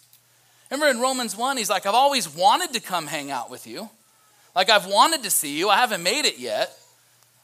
Remember 0.72 0.90
in 0.90 1.00
Romans 1.00 1.38
1, 1.38 1.58
he's 1.58 1.70
like, 1.70 1.86
I've 1.86 1.94
always 1.94 2.28
wanted 2.28 2.74
to 2.74 2.80
come 2.80 3.06
hang 3.06 3.30
out 3.30 3.52
with 3.52 3.68
you. 3.68 3.88
Like, 4.56 4.72
I've 4.72 4.88
wanted 4.88 5.22
to 5.24 5.30
see 5.30 5.60
you. 5.60 5.70
I 5.70 5.76
haven't 5.76 6.02
made 6.02 6.26
it 6.26 6.40
yet. 6.40 6.76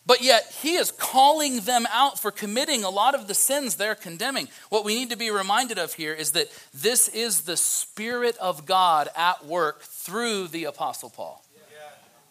But 0.05 0.21
yet, 0.21 0.55
he 0.61 0.75
is 0.75 0.91
calling 0.91 1.61
them 1.61 1.87
out 1.91 2.19
for 2.19 2.29
committing 2.29 2.83
a 2.83 2.89
lot 2.89 3.15
of 3.15 3.27
the 3.27 3.33
sins 3.33 3.75
they're 3.75 3.95
condemning. 3.95 4.49
What 4.69 4.85
we 4.85 4.93
need 4.93 5.09
to 5.09 5.17
be 5.17 5.31
reminded 5.31 5.79
of 5.79 5.93
here 5.93 6.13
is 6.13 6.31
that 6.31 6.51
this 6.73 7.07
is 7.07 7.41
the 7.41 7.57
Spirit 7.57 8.37
of 8.37 8.67
God 8.67 9.09
at 9.17 9.45
work 9.45 9.81
through 9.81 10.49
the 10.49 10.65
Apostle 10.65 11.09
Paul. 11.09 11.43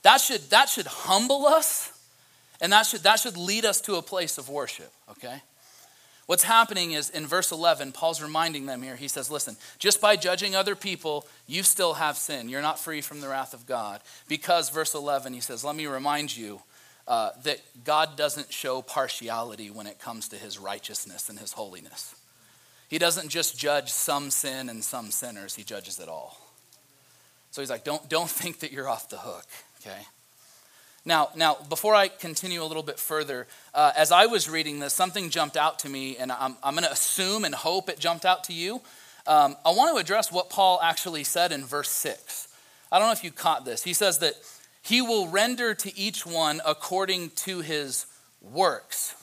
That 0.02 0.20
should, 0.20 0.42
that 0.50 0.68
should 0.68 0.86
humble 0.86 1.46
us, 1.46 1.90
and 2.60 2.72
that 2.72 2.86
should, 2.86 3.02
that 3.02 3.18
should 3.18 3.36
lead 3.38 3.64
us 3.64 3.80
to 3.82 3.96
a 3.96 4.02
place 4.02 4.38
of 4.38 4.50
worship, 4.50 4.92
okay? 5.10 5.42
What's 6.26 6.44
happening 6.44 6.92
is 6.92 7.10
in 7.10 7.26
verse 7.26 7.50
11, 7.52 7.92
Paul's 7.92 8.22
reminding 8.22 8.66
them 8.66 8.82
here. 8.82 8.96
He 8.96 9.08
says, 9.08 9.30
Listen, 9.30 9.56
just 9.78 10.00
by 10.00 10.16
judging 10.16 10.54
other 10.54 10.74
people, 10.74 11.26
you 11.46 11.62
still 11.62 11.94
have 11.94 12.16
sin. 12.16 12.48
You're 12.48 12.62
not 12.62 12.78
free 12.78 13.00
from 13.00 13.20
the 13.20 13.28
wrath 13.28 13.52
of 13.52 13.66
God. 13.66 14.00
Because, 14.28 14.70
verse 14.70 14.94
11, 14.94 15.34
he 15.34 15.40
says, 15.40 15.64
Let 15.64 15.76
me 15.76 15.86
remind 15.86 16.34
you 16.34 16.62
uh, 17.06 17.30
that 17.42 17.60
God 17.84 18.16
doesn't 18.16 18.52
show 18.52 18.82
partiality 18.82 19.70
when 19.70 19.86
it 19.86 19.98
comes 19.98 20.28
to 20.28 20.36
his 20.36 20.58
righteousness 20.58 21.28
and 21.28 21.38
his 21.38 21.52
holiness. 21.52 22.14
He 22.88 22.98
doesn't 22.98 23.28
just 23.28 23.58
judge 23.58 23.90
some 23.90 24.30
sin 24.30 24.68
and 24.68 24.82
some 24.84 25.10
sinners, 25.10 25.54
he 25.54 25.64
judges 25.64 25.98
it 25.98 26.08
all. 26.08 26.38
So 27.50 27.62
he's 27.62 27.70
like, 27.70 27.84
don't, 27.84 28.08
don't 28.08 28.30
think 28.30 28.60
that 28.60 28.72
you're 28.72 28.88
off 28.88 29.08
the 29.08 29.18
hook, 29.18 29.46
okay? 29.80 30.02
Now, 31.04 31.28
now, 31.36 31.58
before 31.68 31.94
I 31.94 32.08
continue 32.08 32.62
a 32.62 32.64
little 32.64 32.82
bit 32.82 32.98
further, 32.98 33.46
uh, 33.74 33.92
as 33.94 34.10
I 34.10 34.26
was 34.26 34.48
reading 34.48 34.78
this, 34.78 34.94
something 34.94 35.28
jumped 35.28 35.56
out 35.56 35.78
to 35.80 35.88
me, 35.88 36.16
and 36.16 36.32
I'm, 36.32 36.56
I'm 36.62 36.74
going 36.74 36.84
to 36.84 36.92
assume 36.92 37.44
and 37.44 37.54
hope 37.54 37.90
it 37.90 37.98
jumped 37.98 38.24
out 38.24 38.44
to 38.44 38.54
you. 38.54 38.80
Um, 39.26 39.56
I 39.66 39.70
want 39.72 39.94
to 39.94 40.00
address 40.00 40.32
what 40.32 40.48
Paul 40.48 40.80
actually 40.82 41.24
said 41.24 41.52
in 41.52 41.64
verse 41.64 41.90
6. 41.90 42.48
I 42.90 42.98
don't 42.98 43.08
know 43.08 43.12
if 43.12 43.22
you 43.22 43.30
caught 43.30 43.64
this. 43.64 43.82
He 43.82 43.92
says 43.92 44.18
that 44.18 44.34
he 44.84 45.00
will 45.00 45.28
render 45.28 45.74
to 45.74 45.98
each 45.98 46.26
one 46.26 46.60
according 46.64 47.30
to 47.30 47.60
his 47.60 48.06
works. 48.42 49.14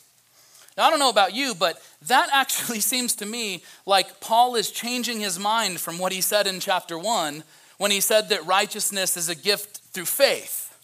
Now, 0.75 0.88
I 0.88 0.89
don't 0.89 1.00
know 1.00 1.10
about 1.10 1.36
you, 1.36 1.53
but 1.53 1.82
that 2.08 2.30
actually 2.34 2.80
seems 2.80 3.15
to 3.18 3.25
me 3.25 3.63
like 3.86 4.20
Paul 4.20 4.56
is 4.56 4.72
changing 4.72 5.20
his 5.20 5.38
mind 5.38 5.80
from 5.80 6.00
what 6.00 6.12
he 6.12 6.22
said 6.22 6.48
in 6.48 6.60
chapter 6.60 6.98
1 6.98 7.44
when 7.77 7.91
he 7.91 8.01
said 8.01 8.30
that 8.30 8.46
righteousness 8.46 9.15
is 9.15 9.30
a 9.30 9.36
gift 9.36 9.77
through 9.91 10.06
faith. 10.06 10.75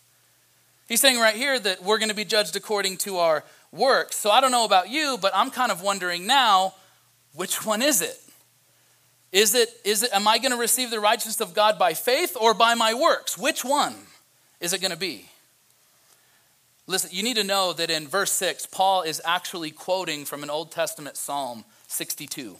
He's 0.87 1.01
saying 1.01 1.19
right 1.19 1.35
here 1.35 1.59
that 1.59 1.83
we're 1.83 1.97
going 1.97 2.09
to 2.09 2.15
be 2.15 2.25
judged 2.25 2.55
according 2.55 2.97
to 2.97 3.17
our 3.17 3.43
works. 3.71 4.15
So 4.15 4.29
I 4.29 4.41
don't 4.41 4.51
know 4.51 4.65
about 4.65 4.89
you, 4.89 5.17
but 5.19 5.31
I'm 5.35 5.49
kind 5.49 5.71
of 5.71 5.81
wondering 5.81 6.27
now 6.27 6.75
which 7.33 7.65
one 7.65 7.81
is 7.81 8.01
it? 8.01 8.19
Is 9.31 9.53
it, 9.55 9.69
is 9.83 10.03
it 10.03 10.11
am 10.13 10.27
I 10.27 10.37
going 10.37 10.51
to 10.51 10.57
receive 10.57 10.91
the 10.91 10.99
righteousness 10.99 11.41
of 11.41 11.53
God 11.53 11.77
by 11.77 11.93
faith 11.93 12.37
or 12.39 12.53
by 12.53 12.75
my 12.75 12.93
works? 12.93 13.37
Which 13.37 13.65
one 13.65 13.95
is 14.59 14.73
it 14.73 14.81
going 14.81 14.91
to 14.91 14.97
be? 14.97 15.29
Listen, 16.87 17.09
you 17.13 17.21
need 17.21 17.35
to 17.35 17.43
know 17.43 17.73
that 17.73 17.89
in 17.89 18.07
verse 18.07 18.31
6, 18.31 18.65
Paul 18.67 19.01
is 19.01 19.21
actually 19.25 19.71
quoting 19.71 20.23
from 20.23 20.41
an 20.41 20.49
Old 20.49 20.71
Testament 20.71 21.17
Psalm 21.17 21.65
62, 21.87 22.55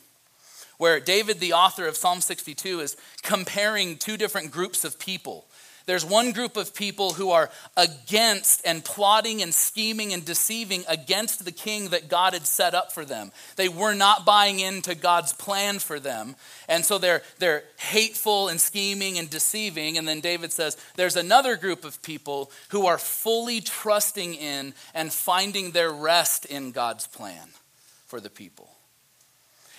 where 0.78 1.00
David, 1.00 1.40
the 1.40 1.54
author 1.54 1.88
of 1.88 1.96
Psalm 1.96 2.20
62, 2.20 2.82
is 2.82 2.98
comparing 3.24 3.98
two 3.98 4.18
different 4.18 4.52
groups 4.52 4.84
of 4.84 5.00
people 5.00 5.48
there's 5.88 6.06
one 6.06 6.34
group 6.34 6.58
of 6.58 6.76
people 6.76 7.14
who 7.14 7.32
are 7.32 7.50
against 7.78 8.62
and 8.66 8.84
plotting 8.84 9.42
and 9.42 9.54
scheming 9.54 10.14
and 10.14 10.24
deceiving 10.24 10.84
against 10.88 11.46
the 11.46 11.52
king 11.52 11.90
that 11.90 12.10
God 12.10 12.34
had 12.34 12.46
set 12.46 12.76
up 12.76 12.92
for 12.92 13.06
them. 13.06 13.32
They 13.56 13.70
were 13.70 13.94
not 13.94 14.26
buying 14.26 14.60
into 14.60 14.96
God's 14.96 15.32
plan 15.32 15.80
for 15.80 15.98
them. 15.98 16.36
And 16.68 16.84
so 16.84 16.98
they're, 16.98 17.22
they're 17.40 17.64
hateful 17.78 18.50
and 18.50 18.60
scheming 18.60 19.18
and 19.18 19.30
deceiving. 19.30 19.98
And 19.98 20.06
then 20.06 20.20
David 20.20 20.52
says, 20.52 20.76
there's 20.98 21.16
another 21.16 21.56
group 21.56 21.86
of 21.86 22.02
people 22.02 22.52
who 22.70 22.86
are 22.86 22.98
fully 22.98 23.62
trusting 23.62 24.34
in 24.34 24.74
and 24.94 25.12
finding 25.12 25.72
their 25.72 25.92
rest 25.92 26.46
in 26.46 26.74
God's 26.74 27.08
plan 27.08 27.48
for 28.08 28.20
the 28.20 28.30
people. 28.30 28.70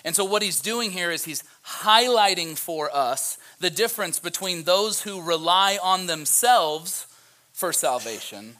And 0.04 0.14
so, 0.14 0.24
what 0.24 0.42
he's 0.42 0.60
doing 0.60 0.90
here 0.90 1.10
is 1.10 1.24
he's 1.24 1.44
highlighting 1.66 2.56
for 2.56 2.94
us 2.94 3.38
the 3.60 3.70
difference 3.70 4.18
between 4.18 4.62
those 4.62 5.02
who 5.02 5.20
rely 5.20 5.78
on 5.82 6.06
themselves 6.06 7.06
for 7.52 7.72
salvation 7.72 8.56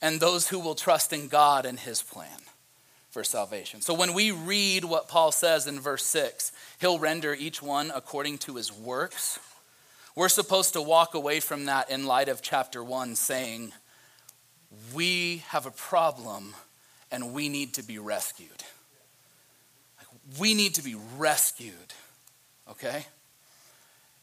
and 0.00 0.20
those 0.20 0.48
who 0.48 0.58
will 0.58 0.74
trust 0.74 1.12
in 1.12 1.28
God 1.28 1.66
and 1.66 1.78
his 1.78 2.02
plan 2.02 2.38
for 3.10 3.24
salvation. 3.24 3.80
So, 3.80 3.94
when 3.94 4.14
we 4.14 4.30
read 4.30 4.84
what 4.84 5.08
Paul 5.08 5.32
says 5.32 5.66
in 5.66 5.80
verse 5.80 6.04
6, 6.04 6.52
he'll 6.80 6.98
render 6.98 7.34
each 7.34 7.60
one 7.60 7.90
according 7.94 8.38
to 8.38 8.54
his 8.54 8.72
works. 8.72 9.40
We're 10.14 10.28
supposed 10.28 10.72
to 10.74 10.82
walk 10.82 11.14
away 11.14 11.40
from 11.40 11.66
that 11.66 11.90
in 11.90 12.06
light 12.06 12.28
of 12.28 12.40
chapter 12.40 12.82
1 12.82 13.16
saying, 13.16 13.72
We 14.94 15.38
have 15.48 15.66
a 15.66 15.70
problem 15.70 16.54
and 17.10 17.34
we 17.34 17.48
need 17.48 17.74
to 17.74 17.82
be 17.82 17.98
rescued 17.98 18.62
we 20.38 20.54
need 20.54 20.74
to 20.74 20.82
be 20.82 20.96
rescued, 21.16 21.94
okay? 22.70 23.06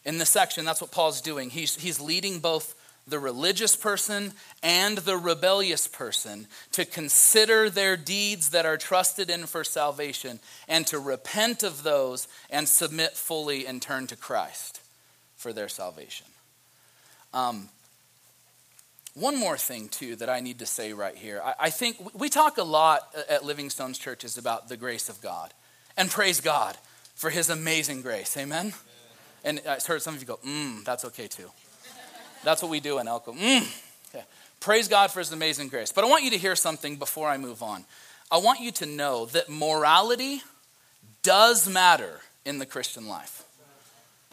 In 0.06 0.18
this 0.18 0.30
section, 0.30 0.66
that's 0.66 0.82
what 0.82 0.92
Paul's 0.92 1.22
doing. 1.22 1.50
He's, 1.50 1.76
he's 1.76 2.00
leading 2.00 2.40
both 2.40 2.76
the 3.08 3.20
religious 3.20 3.76
person 3.76 4.34
and 4.62 5.00
the 5.00 5.18
rebellious 5.18 5.88
person 5.88 6.48
to 6.72 6.86
consider 6.86 7.70
their 7.70 7.98
deeds 7.98 8.50
that 8.50 8.66
are 8.66 8.78
trusted 8.78 9.30
in 9.30 9.46
for 9.46 9.64
salvation 9.64 10.40
and 10.68 10.88
to 10.88 11.00
repent 11.00 11.64
of 11.64 11.84
those 11.84 12.28
and 12.50 12.68
submit 12.68 13.14
fully 13.14 13.66
and 13.66 13.82
turn 13.82 14.08
to 14.08 14.16
Christ 14.16 14.82
for 15.36 15.52
their 15.52 15.68
salvation. 15.68 16.28
Um, 17.34 17.70
one 19.16 19.38
more 19.38 19.58
thing, 19.58 19.90
too, 19.90 20.16
that 20.18 20.30
I 20.30 20.40
need 20.40 20.60
to 20.60 20.66
say 20.66 20.94
right 20.94 21.16
here. 21.16 21.42
I, 21.44 21.54
I 21.60 21.70
think 21.70 21.98
we 22.14 22.30
talk 22.30 22.58
a 22.58 22.64
lot 22.64 23.14
at 23.30 23.44
Living 23.44 23.70
Stones 23.70 23.98
churches 23.98 24.38
about 24.38 24.70
the 24.70 24.78
grace 24.78 25.10
of 25.10 25.22
God 25.22 25.54
and 25.98 26.10
praise 26.10 26.42
God 26.42 26.78
for 27.16 27.30
his 27.30 27.50
amazing 27.50 28.02
grace. 28.02 28.36
Amen? 28.38 28.74
And 29.44 29.62
I 29.68 29.78
heard 29.86 30.02
some 30.02 30.16
of 30.16 30.22
you 30.22 30.28
go, 30.28 30.40
mmm, 30.46 30.84
that's 30.84 31.06
okay 31.06 31.28
too. 31.28 31.50
That's 32.44 32.62
what 32.62 32.72
we 32.72 32.80
do 32.80 33.00
in 33.00 33.08
Elko. 33.08 33.34
Mmm. 33.34 33.84
Okay. 34.14 34.24
Praise 34.60 34.88
God 34.88 35.12
for 35.12 35.20
his 35.20 35.32
amazing 35.32 35.70
grace. 35.70 35.92
But 35.92 36.04
I 36.04 36.08
want 36.08 36.24
you 36.24 36.32
to 36.32 36.38
hear 36.38 36.56
something 36.56 36.98
before 36.98 37.28
I 37.30 37.38
move 37.38 37.64
on. 37.64 37.86
I 38.32 38.38
want 38.38 38.62
you 38.62 38.72
to 38.72 38.86
know 38.86 39.26
that 39.28 39.50
morality 39.50 40.42
does 41.22 41.70
matter 41.70 42.20
in 42.46 42.60
the 42.60 42.66
Christian 42.66 43.08
life. 43.08 43.44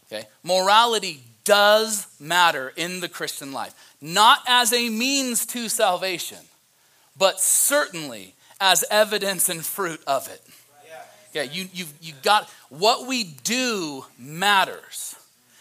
Okay? 0.07 0.27
Morality 0.43 1.23
does 1.45 2.07
matter 2.21 2.73
in 2.77 3.01
the 3.01 3.09
Christian 3.09 3.53
life. 3.53 3.75
Not 4.01 4.39
as 4.47 4.73
a 4.73 4.89
means 4.89 5.47
to 5.47 5.69
salvation, 5.69 6.39
but 7.17 7.41
certainly 7.41 8.35
as 8.61 8.85
evidence 8.91 9.49
and 9.49 9.65
fruit 9.65 10.01
of 10.07 10.29
it. 10.29 10.41
Yeah, 11.33 11.43
you, 11.43 11.69
you, 11.73 11.85
you 12.01 12.13
got 12.23 12.49
what 12.69 13.07
we 13.07 13.25
do 13.25 14.05
matters. 14.19 15.15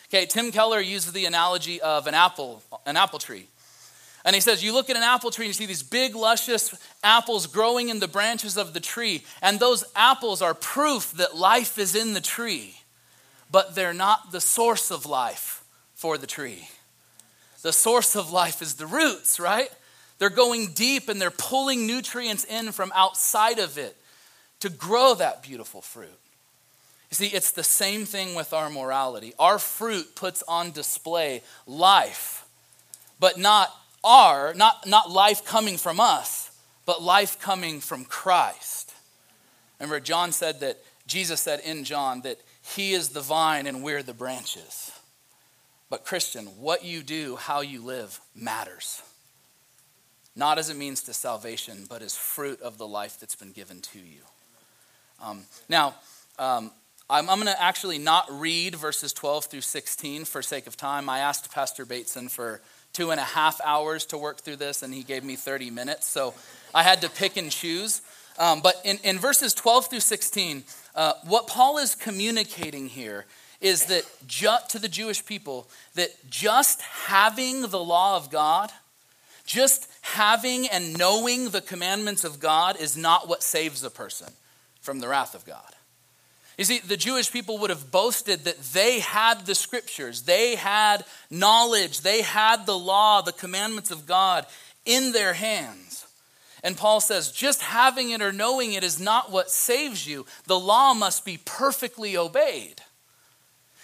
Okay, 0.08 0.26
Tim 0.26 0.52
Keller 0.52 0.80
uses 0.80 1.12
the 1.12 1.26
analogy 1.26 1.80
of 1.82 2.08
an 2.08 2.16
apple, 2.16 2.64
an 2.86 2.98
apple 2.98 3.20
tree. 3.20 3.46
And 4.26 4.34
he 4.34 4.42
says, 4.42 4.64
You 4.64 4.74
look 4.74 4.90
at 4.90 4.98
an 4.98 5.04
apple 5.04 5.32
tree 5.32 5.46
and 5.46 5.50
you 5.50 5.54
see 5.54 5.66
these 5.68 5.84
big, 5.84 6.16
luscious 6.16 6.76
apples 7.04 7.48
growing 7.48 7.90
in 7.90 8.00
the 8.00 8.08
branches 8.08 8.58
of 8.58 8.74
the 8.74 8.80
tree. 8.80 9.24
And 9.42 9.60
those 9.60 9.84
apples 9.96 10.42
are 10.42 10.54
proof 10.54 11.12
that 11.14 11.36
life 11.36 11.78
is 11.78 11.96
in 11.96 12.14
the 12.14 12.22
tree, 12.22 12.76
but 13.52 13.76
they're 13.76 13.94
not 13.94 14.32
the 14.32 14.42
source 14.42 14.92
of 14.92 15.06
life 15.06 15.64
for 15.94 16.18
the 16.18 16.28
tree. 16.28 16.68
The 17.62 17.74
source 17.74 18.16
of 18.16 18.32
life 18.32 18.62
is 18.62 18.76
the 18.76 18.88
roots, 18.88 19.40
right? 19.40 19.70
They're 20.18 20.30
going 20.30 20.74
deep 20.74 21.08
and 21.08 21.22
they're 21.22 21.32
pulling 21.32 21.86
nutrients 21.86 22.46
in 22.46 22.72
from 22.72 22.92
outside 22.96 23.60
of 23.60 23.78
it 23.78 23.96
to 24.60 24.70
grow 24.70 25.16
that 25.16 25.44
beautiful 25.44 25.82
fruit. 25.82 26.10
You 27.10 27.16
see, 27.16 27.28
it's 27.28 27.52
the 27.52 27.64
same 27.64 28.06
thing 28.06 28.36
with 28.36 28.54
our 28.54 28.70
morality. 28.70 29.34
Our 29.40 29.58
fruit 29.58 30.16
puts 30.16 30.44
on 30.48 30.72
display 30.72 31.42
life, 31.66 32.46
but 33.20 33.38
not 33.38 33.74
our, 34.04 34.54
not, 34.54 34.88
not 34.88 35.10
life 35.10 35.44
coming 35.44 35.78
from 35.78 36.00
us, 36.00 36.52
but 36.86 37.02
life 37.02 37.40
coming 37.40 37.80
from 37.80 38.06
Christ. 38.06 38.94
Remember, 39.80 40.00
John 40.00 40.32
said 40.32 40.60
that, 40.60 40.78
Jesus 41.08 41.42
said 41.42 41.62
in 41.62 41.84
John 41.84 42.22
that 42.22 42.38
he 42.62 42.94
is 42.94 43.10
the 43.10 43.22
vine 43.22 43.66
and 43.66 43.84
we're 43.84 44.04
the 44.04 44.14
branches. 44.14 44.92
But, 45.90 46.06
Christian, 46.06 46.46
what 46.60 46.86
you 46.86 47.02
do, 47.02 47.36
how 47.36 47.62
you 47.62 47.84
live, 47.84 48.20
matters. 48.36 49.02
Not 50.36 50.60
as 50.60 50.70
it 50.70 50.78
means 50.78 51.02
to 51.04 51.14
salvation, 51.14 51.86
but 51.90 52.04
as 52.04 52.16
fruit 52.16 52.62
of 52.62 52.78
the 52.78 52.88
life 52.88 53.20
that's 53.20 53.36
been 53.36 53.52
given 53.52 53.82
to 53.82 54.00
you. 54.00 54.22
Um, 55.22 55.44
now, 55.68 55.96
um, 56.38 56.72
I'm, 57.10 57.30
I'm 57.30 57.42
going 57.42 57.54
to 57.54 57.62
actually 57.62 57.98
not 57.98 58.26
read 58.30 58.76
verses 58.76 59.12
12 59.14 59.46
through 59.46 59.62
16 59.62 60.26
for 60.26 60.42
sake 60.42 60.68
of 60.68 60.78
time. 60.78 61.10
I 61.10 61.20
asked 61.20 61.52
Pastor 61.52 61.86
Bateson 61.86 62.30
for 62.30 62.62
two 62.94 63.12
and 63.12 63.20
a 63.20 63.24
half 63.24 63.60
hours 63.64 64.06
to 64.08 64.18
work 64.18 64.42
through 64.42 64.58
this, 64.58 64.84
and 64.84 64.94
he 64.94 65.04
gave 65.04 65.24
me 65.24 65.36
30 65.36 65.72
minutes. 65.72 66.08
So 66.08 66.34
I 66.74 66.84
had 66.84 67.02
to 67.02 67.10
pick 67.10 67.36
and 67.38 67.52
choose. 67.52 68.02
Um, 68.38 68.62
but 68.62 68.76
in, 68.86 69.00
in 69.04 69.18
verses 69.20 69.54
12 69.54 69.90
through 69.90 70.00
16, 70.00 70.64
uh, 70.96 71.14
what 71.26 71.48
Paul 71.48 71.78
is 71.78 71.96
communicating 71.96 72.88
here 72.88 73.26
is 73.60 73.88
that 73.88 74.06
ju- 74.26 74.50
to 74.70 74.80
the 74.80 74.88
Jewish 74.88 75.26
people, 75.26 75.68
that 75.96 76.10
just 76.30 76.82
having 76.82 77.68
the 77.68 77.84
law 77.84 78.16
of 78.16 78.30
God, 78.30 78.72
just 79.46 79.90
having 80.02 80.68
and 80.68 80.98
knowing 80.98 81.50
the 81.50 81.60
commandments 81.60 82.24
of 82.24 82.40
God 82.40 82.80
is 82.80 82.96
not 82.96 83.28
what 83.28 83.44
saves 83.44 83.84
a 83.84 83.90
person 83.90 84.32
from 84.90 85.00
the 85.02 85.08
wrath 85.08 85.36
of 85.36 85.46
God. 85.46 85.76
You 86.58 86.66
see, 86.66 86.80
the 86.80 86.98
Jewish 86.98 87.32
people 87.32 87.60
would 87.60 87.70
have 87.70 87.92
boasted 87.92 88.46
that 88.46 88.60
they 88.74 89.02
had 89.02 89.46
the 89.46 89.54
scriptures, 89.54 90.24
they 90.24 90.56
had 90.56 91.06
knowledge, 91.30 92.02
they 92.02 92.24
had 92.24 92.66
the 92.66 92.76
law, 92.76 93.22
the 93.22 93.32
commandments 93.32 93.92
of 93.92 94.08
God 94.08 94.48
in 94.88 95.12
their 95.12 95.34
hands. 95.34 96.08
And 96.64 96.76
Paul 96.76 97.02
says, 97.02 97.32
just 97.32 97.62
having 97.62 98.10
it 98.10 98.24
or 98.24 98.32
knowing 98.32 98.74
it 98.74 98.84
is 98.84 99.00
not 99.00 99.32
what 99.32 99.52
saves 99.52 100.08
you. 100.08 100.26
The 100.48 100.60
law 100.60 100.96
must 100.96 101.24
be 101.24 101.40
perfectly 101.46 102.18
obeyed. 102.18 102.82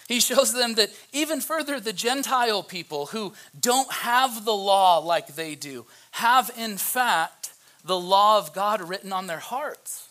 He 0.08 0.18
shows 0.18 0.52
them 0.52 0.74
that 0.74 0.90
even 1.12 1.40
further, 1.40 1.78
the 1.78 1.92
Gentile 1.92 2.64
people 2.64 3.06
who 3.06 3.32
don't 3.58 3.92
have 3.92 4.44
the 4.44 4.56
law 4.56 4.98
like 4.98 5.36
they 5.36 5.54
do 5.54 5.86
have, 6.10 6.50
in 6.58 6.76
fact, 6.76 7.52
the 7.84 7.96
law 7.96 8.38
of 8.38 8.52
God 8.52 8.80
written 8.80 9.12
on 9.12 9.28
their 9.28 9.38
hearts. 9.38 10.05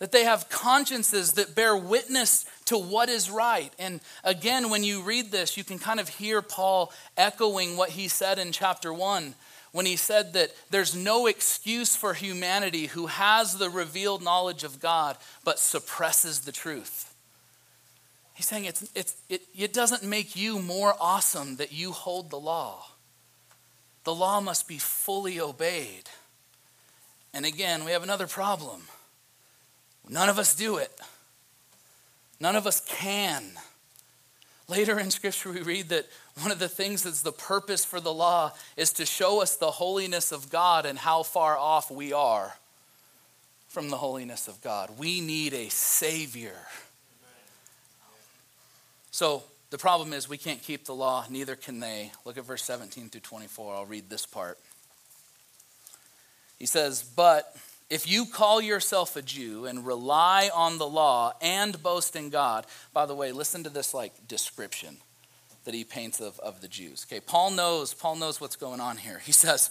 That 0.00 0.12
they 0.12 0.24
have 0.24 0.48
consciences 0.48 1.34
that 1.34 1.54
bear 1.54 1.76
witness 1.76 2.44
to 2.64 2.76
what 2.76 3.08
is 3.08 3.30
right. 3.30 3.72
And 3.78 4.00
again, 4.24 4.70
when 4.70 4.82
you 4.82 5.02
read 5.02 5.30
this, 5.30 5.56
you 5.56 5.62
can 5.62 5.78
kind 5.78 6.00
of 6.00 6.08
hear 6.08 6.42
Paul 6.42 6.92
echoing 7.16 7.76
what 7.76 7.90
he 7.90 8.08
said 8.08 8.38
in 8.38 8.50
chapter 8.50 8.92
1 8.92 9.34
when 9.72 9.86
he 9.86 9.96
said 9.96 10.32
that 10.32 10.50
there's 10.70 10.96
no 10.96 11.26
excuse 11.26 11.94
for 11.94 12.14
humanity 12.14 12.86
who 12.86 13.06
has 13.06 13.54
the 13.54 13.70
revealed 13.70 14.22
knowledge 14.22 14.64
of 14.64 14.80
God 14.80 15.16
but 15.44 15.58
suppresses 15.58 16.40
the 16.40 16.52
truth. 16.52 17.14
He's 18.34 18.48
saying 18.48 18.64
it's, 18.64 18.90
it's, 18.94 19.16
it, 19.28 19.42
it 19.56 19.72
doesn't 19.72 20.02
make 20.02 20.34
you 20.34 20.60
more 20.60 20.94
awesome 20.98 21.56
that 21.56 21.72
you 21.72 21.92
hold 21.92 22.30
the 22.30 22.40
law. 22.40 22.86
The 24.04 24.14
law 24.14 24.40
must 24.40 24.66
be 24.66 24.78
fully 24.78 25.38
obeyed. 25.38 26.04
And 27.34 27.44
again, 27.44 27.84
we 27.84 27.92
have 27.92 28.02
another 28.02 28.26
problem. 28.26 28.82
None 30.10 30.28
of 30.28 30.40
us 30.40 30.56
do 30.56 30.76
it, 30.76 30.90
none 32.40 32.56
of 32.56 32.66
us 32.66 32.80
can. 32.80 33.44
Later 34.68 35.00
in 35.00 35.10
Scripture, 35.10 35.50
we 35.50 35.62
read 35.62 35.88
that 35.88 36.06
one 36.40 36.52
of 36.52 36.60
the 36.60 36.68
things 36.68 37.02
that's 37.02 37.22
the 37.22 37.32
purpose 37.32 37.84
for 37.84 37.98
the 38.00 38.12
law 38.12 38.52
is 38.76 38.92
to 38.94 39.06
show 39.06 39.42
us 39.42 39.56
the 39.56 39.70
holiness 39.70 40.30
of 40.30 40.48
God 40.48 40.86
and 40.86 40.96
how 40.96 41.24
far 41.24 41.56
off 41.56 41.90
we 41.90 42.12
are 42.12 42.54
from 43.68 43.90
the 43.90 43.96
holiness 43.96 44.46
of 44.46 44.60
God. 44.62 44.90
We 44.96 45.20
need 45.20 45.54
a 45.54 45.68
Savior. 45.70 46.56
So 49.10 49.42
the 49.70 49.78
problem 49.78 50.12
is 50.12 50.28
we 50.28 50.38
can't 50.38 50.62
keep 50.62 50.84
the 50.84 50.94
law, 50.94 51.24
neither 51.28 51.56
can 51.56 51.80
they. 51.80 52.12
Look 52.24 52.38
at 52.38 52.44
verse 52.44 52.62
17 52.64 53.08
through 53.08 53.22
24. 53.22 53.74
I'll 53.74 53.86
read 53.86 54.08
this 54.08 54.24
part. 54.24 54.58
He 56.60 56.66
says, 56.66 57.02
But 57.02 57.56
if 57.90 58.08
you 58.08 58.24
call 58.24 58.62
yourself 58.62 59.16
a 59.16 59.22
Jew 59.22 59.66
and 59.66 59.84
rely 59.84 60.48
on 60.54 60.78
the 60.78 60.86
law 60.86 61.34
and 61.42 61.82
boast 61.82 62.14
in 62.14 62.30
God, 62.30 62.64
by 62.92 63.04
the 63.04 63.14
way, 63.14 63.32
listen 63.32 63.64
to 63.64 63.70
this 63.70 63.92
like 63.92 64.28
description 64.28 64.98
that 65.64 65.74
he 65.74 65.84
paints 65.84 66.20
of, 66.20 66.38
of 66.38 66.60
the 66.60 66.68
Jews. 66.68 67.04
Okay, 67.06 67.20
Paul 67.20 67.50
knows, 67.50 67.92
Paul 67.92 68.16
knows 68.16 68.40
what's 68.40 68.56
going 68.56 68.80
on 68.80 68.96
here. 68.96 69.18
He 69.18 69.32
says, 69.32 69.70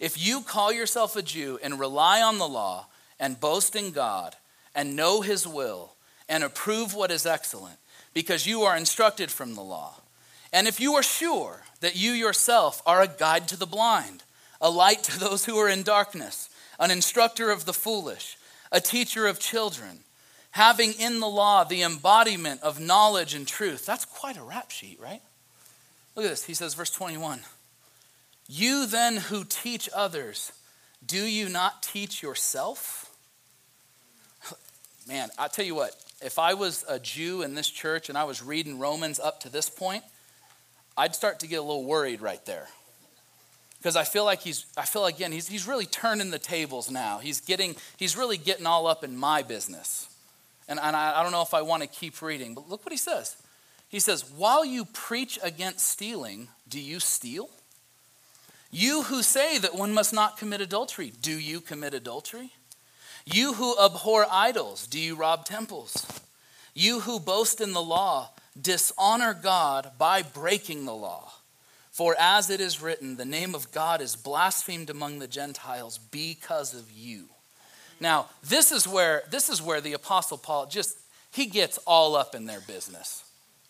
if 0.00 0.22
you 0.24 0.42
call 0.42 0.72
yourself 0.72 1.16
a 1.16 1.22
Jew 1.22 1.58
and 1.62 1.78
rely 1.78 2.20
on 2.20 2.38
the 2.38 2.48
law 2.48 2.88
and 3.18 3.40
boast 3.40 3.76
in 3.76 3.92
God 3.92 4.34
and 4.74 4.96
know 4.96 5.20
his 5.20 5.46
will 5.46 5.94
and 6.28 6.44
approve 6.44 6.94
what 6.94 7.10
is 7.10 7.24
excellent, 7.24 7.76
because 8.12 8.46
you 8.46 8.62
are 8.62 8.76
instructed 8.76 9.30
from 9.30 9.54
the 9.54 9.62
law. 9.62 9.94
And 10.52 10.66
if 10.66 10.80
you 10.80 10.94
are 10.94 11.02
sure 11.02 11.62
that 11.80 11.96
you 11.96 12.10
yourself 12.10 12.82
are 12.84 13.00
a 13.00 13.08
guide 13.08 13.46
to 13.48 13.56
the 13.56 13.66
blind, 13.66 14.24
a 14.60 14.68
light 14.70 15.02
to 15.04 15.18
those 15.18 15.44
who 15.44 15.56
are 15.56 15.68
in 15.68 15.82
darkness, 15.82 16.49
an 16.80 16.90
instructor 16.90 17.50
of 17.50 17.66
the 17.66 17.72
foolish, 17.72 18.36
a 18.72 18.80
teacher 18.80 19.26
of 19.26 19.38
children, 19.38 20.00
having 20.52 20.94
in 20.94 21.20
the 21.20 21.28
law 21.28 21.62
the 21.62 21.82
embodiment 21.82 22.62
of 22.62 22.80
knowledge 22.80 23.34
and 23.34 23.46
truth, 23.46 23.86
that's 23.86 24.06
quite 24.06 24.38
a 24.38 24.42
rap 24.42 24.70
sheet, 24.70 24.98
right? 25.00 25.20
Look 26.16 26.24
at 26.24 26.30
this. 26.30 26.44
He 26.44 26.54
says, 26.54 26.74
verse 26.74 26.90
21 26.90 27.40
You 28.48 28.86
then 28.86 29.18
who 29.18 29.44
teach 29.44 29.88
others, 29.94 30.52
do 31.04 31.22
you 31.22 31.48
not 31.48 31.82
teach 31.82 32.22
yourself? 32.22 33.14
Man, 35.06 35.28
i 35.38 35.48
tell 35.48 35.64
you 35.64 35.74
what, 35.74 35.94
if 36.22 36.38
I 36.38 36.54
was 36.54 36.84
a 36.88 36.98
Jew 36.98 37.42
in 37.42 37.54
this 37.54 37.68
church 37.68 38.08
and 38.08 38.16
I 38.16 38.24
was 38.24 38.42
reading 38.42 38.78
Romans 38.78 39.20
up 39.20 39.40
to 39.40 39.50
this 39.50 39.68
point, 39.68 40.02
I'd 40.96 41.14
start 41.14 41.40
to 41.40 41.46
get 41.46 41.56
a 41.56 41.62
little 41.62 41.84
worried 41.84 42.20
right 42.20 42.44
there. 42.46 42.68
Because 43.80 43.96
I 43.96 44.04
feel 44.04 44.26
like 44.26 44.40
he's, 44.40 44.66
I 44.76 44.84
feel 44.84 45.06
again, 45.06 45.32
he's, 45.32 45.48
he's 45.48 45.66
really 45.66 45.86
turning 45.86 46.30
the 46.30 46.38
tables 46.38 46.90
now. 46.90 47.18
He's 47.18 47.40
getting, 47.40 47.76
he's 47.96 48.14
really 48.14 48.36
getting 48.36 48.66
all 48.66 48.86
up 48.86 49.02
in 49.02 49.16
my 49.16 49.42
business. 49.42 50.06
And, 50.68 50.78
and 50.78 50.94
I, 50.94 51.18
I 51.18 51.22
don't 51.22 51.32
know 51.32 51.40
if 51.40 51.54
I 51.54 51.62
want 51.62 51.82
to 51.82 51.88
keep 51.88 52.20
reading, 52.20 52.54
but 52.54 52.68
look 52.68 52.84
what 52.84 52.92
he 52.92 52.98
says. 52.98 53.36
He 53.88 53.98
says, 53.98 54.30
While 54.36 54.66
you 54.66 54.84
preach 54.84 55.38
against 55.42 55.88
stealing, 55.88 56.48
do 56.68 56.78
you 56.78 57.00
steal? 57.00 57.48
You 58.70 59.04
who 59.04 59.22
say 59.22 59.56
that 59.58 59.74
one 59.74 59.94
must 59.94 60.12
not 60.12 60.36
commit 60.36 60.60
adultery, 60.60 61.12
do 61.20 61.32
you 61.32 61.60
commit 61.60 61.94
adultery? 61.94 62.52
You 63.24 63.54
who 63.54 63.76
abhor 63.82 64.26
idols, 64.30 64.86
do 64.86 65.00
you 65.00 65.16
rob 65.16 65.46
temples? 65.46 66.06
You 66.74 67.00
who 67.00 67.18
boast 67.18 67.60
in 67.60 67.72
the 67.72 67.82
law, 67.82 68.30
dishonor 68.60 69.34
God 69.34 69.92
by 69.98 70.22
breaking 70.22 70.84
the 70.84 70.94
law. 70.94 71.32
For 71.90 72.14
as 72.18 72.50
it 72.50 72.60
is 72.60 72.80
written, 72.80 73.16
the 73.16 73.24
name 73.24 73.54
of 73.54 73.72
God 73.72 74.00
is 74.00 74.16
blasphemed 74.16 74.90
among 74.90 75.18
the 75.18 75.26
Gentiles 75.26 75.98
because 75.98 76.72
of 76.72 76.90
you. 76.90 77.24
Now, 78.00 78.26
this 78.42 78.72
is 78.72 78.88
where 78.88 79.22
this 79.30 79.50
is 79.50 79.60
where 79.60 79.80
the 79.80 79.92
apostle 79.92 80.38
Paul 80.38 80.66
just 80.66 80.96
he 81.32 81.46
gets 81.46 81.78
all 81.86 82.16
up 82.16 82.34
in 82.34 82.46
their 82.46 82.60
business, 82.60 83.24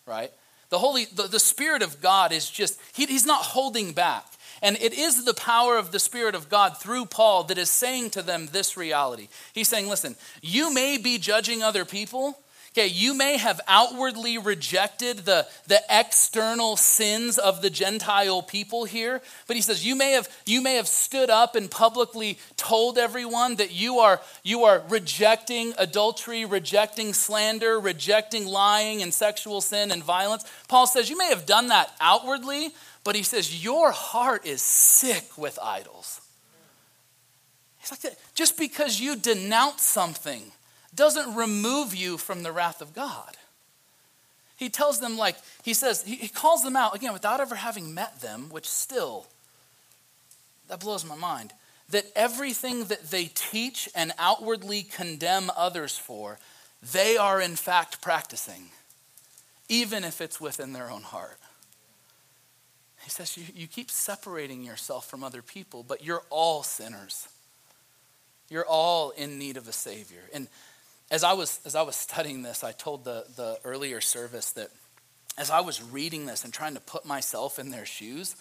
right? 0.06 0.30
The 0.68 0.78
holy 0.78 1.06
the, 1.06 1.24
the 1.24 1.40
spirit 1.40 1.83
of 1.83 2.00
God 2.00 2.30
is 2.30 2.48
just 2.48 2.78
he, 2.94 3.06
he's 3.06 3.26
not 3.26 3.42
holding 3.42 3.92
back. 3.92 4.24
And 4.62 4.76
it 4.76 4.92
is 4.92 5.24
the 5.24 5.35
power 5.35 5.78
of 5.78 5.90
the 5.90 5.98
Spirit 5.98 6.35
of 6.35 6.50
God 6.50 6.76
through 6.76 7.06
Paul 7.06 7.44
that 7.44 7.56
is 7.56 7.70
saying 7.70 8.11
to 8.11 8.22
them 8.22 8.48
this 8.52 8.76
reality. 8.76 9.28
He's 9.54 9.68
saying, 9.68 9.88
listen, 9.88 10.16
you 10.42 10.72
may 10.72 10.98
be 10.98 11.16
judging 11.16 11.62
other 11.62 11.87
people. 11.87 12.38
Okay, 12.72 12.87
you 12.87 13.14
may 13.14 13.37
have 13.37 13.61
outwardly 13.66 14.38
rejected 14.38 15.18
the, 15.18 15.48
the 15.66 15.80
external 15.90 16.76
sins 16.76 17.37
of 17.37 17.62
the 17.62 17.70
Gentile 17.70 18.42
people 18.42 18.85
here, 18.85 19.20
but 19.48 19.56
he 19.56 19.62
says 19.62 19.85
you 19.85 19.96
may 19.96 20.12
have 20.12 20.28
you 20.46 20.62
may 20.62 20.76
have 20.76 20.87
stood 20.87 21.30
up 21.30 21.56
and 21.56 21.68
publicly 21.68 22.38
told 22.56 22.96
everyone 22.96 23.56
that 23.56 23.72
you 23.72 23.98
are 23.98 24.20
you 24.44 24.62
are 24.64 24.85
rejecting 24.88 25.74
adultery, 25.78 26.44
rejecting 26.44 27.12
slander, 27.12 27.80
rejecting 27.80 28.46
lying 28.46 29.02
and 29.02 29.12
sexual 29.12 29.61
sin 29.61 29.90
and 29.90 30.04
violence. 30.04 30.44
Paul 30.68 30.87
says 30.87 31.11
you 31.11 31.18
may 31.18 31.30
have 31.30 31.46
done 31.46 31.68
that 31.68 31.92
outwardly, 32.00 32.70
but 33.02 33.16
he 33.16 33.24
says, 33.24 33.64
Your 33.64 33.90
heart 33.90 34.46
is 34.46 34.62
sick 34.62 35.37
with 35.37 35.59
idols. 35.61 36.20
He's 37.80 37.90
like, 37.90 38.14
just 38.35 38.56
because 38.56 39.00
you 39.00 39.16
denounce 39.16 39.83
something 39.83 40.52
doesn't 40.94 41.35
remove 41.35 41.94
you 41.94 42.18
from 42.18 42.42
the 42.42 42.53
wrath 42.53 42.81
of 42.81 42.94
God. 42.94 43.37
He 44.57 44.68
tells 44.68 45.00
them, 45.00 45.16
like, 45.16 45.37
he 45.62 45.72
says, 45.72 46.03
he, 46.03 46.29
calls 46.29 46.62
them 46.62 46.76
out, 46.76 46.94
again, 46.94 47.12
without 47.12 47.40
ever 47.40 47.55
having 47.55 47.94
met 47.94 48.20
them, 48.20 48.50
which 48.50 48.68
still, 48.68 49.26
that 50.68 50.81
blows 50.81 51.05
my 51.05 51.16
mind, 51.16 51.53
that 51.88 52.05
everything 52.14 52.85
that 52.85 53.11
they 53.11 53.24
teach 53.24 53.88
and 53.94 54.12
outwardly 54.18 54.83
condemn 54.83 55.50
others 55.57 55.96
for, 55.96 56.38
they 56.92 57.16
are 57.16 57.40
in 57.40 57.57
fact 57.57 58.03
practicing, 58.03 58.70
even 59.68 60.05
if 60.05 60.20
it's 60.20 60.40
within 60.40 60.72
their 60.72 60.90
own 60.90 61.03
heart. 61.03 61.38
He 63.03 63.11
says, 63.11 63.37
you, 63.37 63.44
you 63.55 63.66
keep 63.66 63.90
separating 63.90 64.62
yourself 64.62 65.09
from 65.09 65.24
other 65.24 65.42
people, 65.42 65.83
but 65.83 66.05
you're 66.05 66.22
all 66.29 66.62
sinners. 66.62 67.29
You're 68.50 68.66
all 68.66 69.11
in 69.11 69.38
need 69.38 69.57
of 69.57 69.68
a 69.68 69.72
Savior. 69.72 70.22
And 70.35 70.48
as 71.11 71.25
I 71.25 71.33
was, 71.33 71.61
as 71.64 71.75
I 71.75 71.83
was 71.83 71.96
studying 71.96 72.42
this, 72.42 72.62
I 72.62 72.73
told 72.73 73.05
the, 73.05 73.25
the 73.37 73.59
earlier 73.64 74.01
service 74.01 74.53
that 74.53 74.68
as 75.38 75.51
I 75.51 75.61
was 75.61 75.83
reading 75.83 76.27
this 76.27 76.44
and 76.44 76.53
trying 76.53 76.75
to 76.75 76.81
put 76.81 77.05
myself 77.05 77.59
in 77.59 77.70
their 77.70 77.87
shoes, 77.87 78.37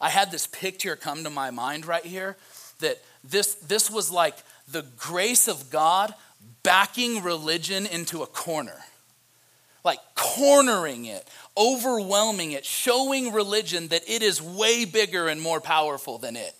I 0.00 0.10
had 0.10 0.30
this 0.30 0.46
picture 0.46 0.96
come 0.96 1.24
to 1.24 1.30
my 1.30 1.50
mind 1.50 1.86
right 1.86 2.04
here 2.04 2.36
that 2.80 3.02
this, 3.22 3.54
this 3.56 3.90
was 3.90 4.10
like 4.10 4.36
the 4.70 4.84
grace 4.96 5.48
of 5.48 5.70
God 5.70 6.14
backing 6.62 7.22
religion 7.22 7.86
into 7.86 8.22
a 8.22 8.26
corner 8.26 8.76
like 9.84 9.98
cornering 10.14 11.06
it, 11.06 11.26
overwhelming 11.56 12.52
it, 12.52 12.64
showing 12.64 13.32
religion 13.32 13.88
that 13.88 14.08
it 14.08 14.22
is 14.22 14.40
way 14.42 14.84
bigger 14.84 15.28
and 15.28 15.40
more 15.40 15.60
powerful 15.60 16.18
than 16.18 16.36
it. 16.36 16.54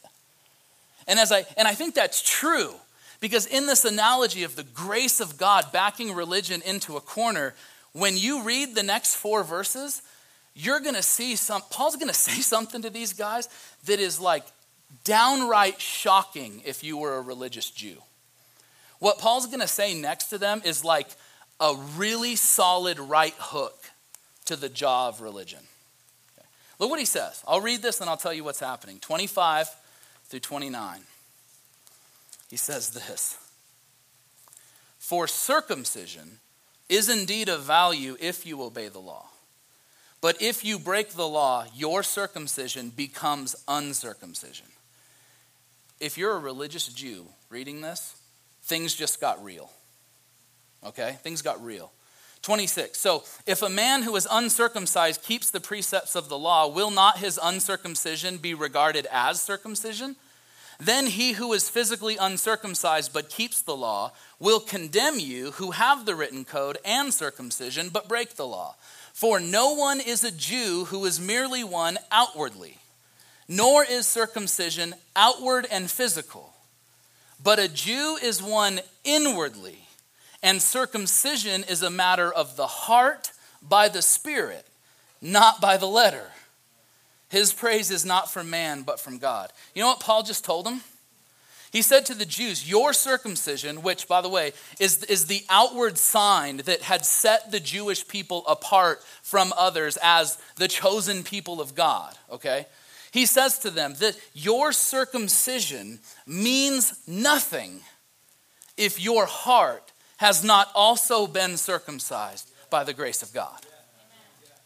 And 1.07 1.19
as 1.19 1.33
I 1.33 1.45
and 1.57 1.67
I 1.67 1.75
think 1.75 1.95
that's 1.95 2.23
true 2.23 2.75
because 3.21 3.47
in 3.47 3.67
this 3.67 3.85
analogy 3.85 4.43
of 4.43 4.57
the 4.57 4.65
grace 4.65 5.21
of 5.21 5.37
God 5.37 5.67
backing 5.73 6.15
religion 6.15 6.63
into 6.65 6.97
a 6.97 7.01
corner, 7.01 7.55
when 7.93 8.17
you 8.17 8.43
read 8.43 8.75
the 8.75 8.83
next 8.83 9.17
four 9.17 9.45
verses, 9.45 10.03
you're 10.55 10.81
going 10.81 10.95
to 10.95 11.03
see 11.03 11.37
some 11.37 11.63
Paul's 11.71 11.97
going 11.97 12.09
to 12.13 12.15
say 12.15 12.41
something 12.41 12.83
to 12.83 12.91
these 12.91 13.13
guys 13.13 13.49
that 13.85 14.01
is 14.01 14.19
like 14.21 14.45
downright 15.05 15.81
shocking 15.81 16.63
if 16.65 16.83
you 16.83 16.97
were 16.97 17.17
a 17.17 17.21
religious 17.21 17.71
Jew. 17.71 17.97
What 18.99 19.19
Paul's 19.19 19.47
going 19.47 19.61
to 19.61 19.69
say 19.69 19.95
next 19.95 20.27
to 20.27 20.39
them 20.39 20.61
is 20.65 20.85
like 20.85 21.09
a 21.59 21.75
really 21.97 22.37
solid 22.37 22.99
right 22.99 23.35
hook 23.39 23.77
to 24.47 24.57
the 24.57 24.69
jaw 24.69 25.09
of 25.09 25.21
religion. 25.21 25.61
Okay. 26.37 26.47
Look 26.79 26.91
what 26.91 26.99
he 26.99 27.07
says. 27.07 27.43
I'll 27.47 27.61
read 27.61 27.83
this 27.83 28.01
and 28.01 28.11
I'll 28.11 28.17
tell 28.17 28.33
you 28.33 28.45
what's 28.45 28.61
happening. 28.61 28.99
25 28.99 29.69
through 30.25 30.41
29. 30.41 31.01
He 32.51 32.57
says 32.57 32.91
this 32.91 33.39
For 34.99 35.29
circumcision 35.29 36.41
is 36.89 37.09
indeed 37.09 37.49
of 37.49 37.63
value 37.63 38.17
if 38.21 38.45
you 38.45 38.63
obey 38.63 38.89
the 38.89 38.99
law. 38.99 39.29
But 40.21 40.43
if 40.43 40.65
you 40.65 40.79
break 40.79 41.11
the 41.11 41.29
law, 41.29 41.65
your 41.75 42.03
circumcision 42.03 42.91
becomes 42.91 43.57
uncircumcision. 43.69 44.67
If 45.99 46.19
you're 46.19 46.35
a 46.35 46.41
religious 46.41 46.89
Jew 46.89 47.27
reading 47.49 47.81
this, 47.81 48.17
things 48.65 48.95
just 48.95 49.21
got 49.21 49.43
real. 49.43 49.71
Okay? 50.85 51.19
Things 51.23 51.41
got 51.41 51.65
real. 51.65 51.93
26. 52.43 52.99
So, 52.99 53.23
if 53.47 53.63
a 53.63 53.69
man 53.69 54.03
who 54.03 54.17
is 54.17 54.27
uncircumcised 54.31 55.23
keeps 55.23 55.51
the 55.51 55.61
precepts 55.61 56.17
of 56.17 56.29
the 56.29 56.39
law, 56.39 56.69
will 56.69 56.91
not 56.91 57.19
his 57.19 57.39
uncircumcision 57.43 58.39
be 58.39 58.55
regarded 58.55 59.07
as 59.13 59.41
circumcision? 59.41 60.17
Then 60.81 61.07
he 61.07 61.33
who 61.33 61.53
is 61.53 61.69
physically 61.69 62.17
uncircumcised 62.17 63.13
but 63.13 63.29
keeps 63.29 63.61
the 63.61 63.77
law 63.77 64.13
will 64.39 64.61
condemn 64.61 65.19
you 65.19 65.53
who 65.53 65.73
have 65.73 66.07
the 66.07 66.15
written 66.15 66.45
code 66.45 66.79
and 66.85 67.13
circumcision 67.13 67.91
but 67.91 68.09
break 68.09 68.37
the 68.37 68.47
law. 68.47 68.77
For 69.13 69.39
no 69.39 69.75
one 69.75 70.01
is 70.01 70.25
a 70.25 70.31
Jew 70.31 70.87
who 70.87 71.05
is 71.05 71.21
merely 71.21 71.63
one 71.63 71.99
outwardly, 72.11 72.79
nor 73.47 73.85
is 73.85 74.07
circumcision 74.07 74.95
outward 75.15 75.67
and 75.71 75.91
physical, 75.91 76.55
but 77.43 77.59
a 77.59 77.69
Jew 77.69 78.19
is 78.23 78.43
one 78.43 78.81
inwardly 79.05 79.81
and 80.43 80.63
circumcision 80.63 81.65
is 81.65 81.83
a 81.83 81.91
matter 81.91 82.33
of 82.33 82.57
the 82.57 82.67
heart 82.67 83.33
by 83.63 83.89
the 83.89 84.03
Spirit, 84.03 84.67
not 85.21 85.61
by 85.61 85.77
the 85.77 85.87
letter. 85.87 86.29
His 87.31 87.53
praise 87.53 87.91
is 87.91 88.05
not 88.05 88.31
from 88.31 88.51
man, 88.51 88.83
but 88.83 89.01
from 89.01 89.19
God. 89.19 89.53
You 89.75 89.83
know 89.83 89.89
what 89.89 90.01
Paul 90.01 90.23
just 90.23 90.45
told 90.45 90.67
them? 90.67 90.83
He 91.73 91.83
said 91.83 92.05
to 92.07 92.15
the 92.15 92.27
Jews, 92.27 92.69
Your 92.69 92.93
circumcision, 92.93 93.83
which, 93.83 94.09
by 94.09 94.21
the 94.21 94.29
way, 94.29 94.53
is, 94.81 95.05
is 95.05 95.27
the 95.27 95.45
outward 95.49 95.97
sign 95.97 96.59
that 96.59 96.83
had 96.83 97.05
set 97.05 97.53
the 97.53 97.61
Jewish 97.61 98.07
people 98.09 98.45
apart 98.49 99.03
from 99.23 99.53
others 99.57 99.97
as 100.03 100.39
the 100.57 100.67
chosen 100.67 101.23
people 101.23 101.61
of 101.61 101.77
God, 101.77 102.17
okay? 102.31 102.67
He 103.13 103.27
says 103.27 103.61
to 103.61 103.71
them 103.71 103.95
that 104.01 104.19
your 104.35 104.73
circumcision 104.73 106.01
means 106.27 106.95
nothing 107.07 107.81
if 108.77 109.01
your 109.01 109.27
heart 109.27 109.93
has 110.17 110.43
not 110.43 110.69
also 110.75 111.29
been 111.29 111.57
circumcised 111.57 112.51
by 112.71 112.83
the 112.83 112.93
grace 112.93 113.23
of 113.23 113.33
God. 113.33 113.61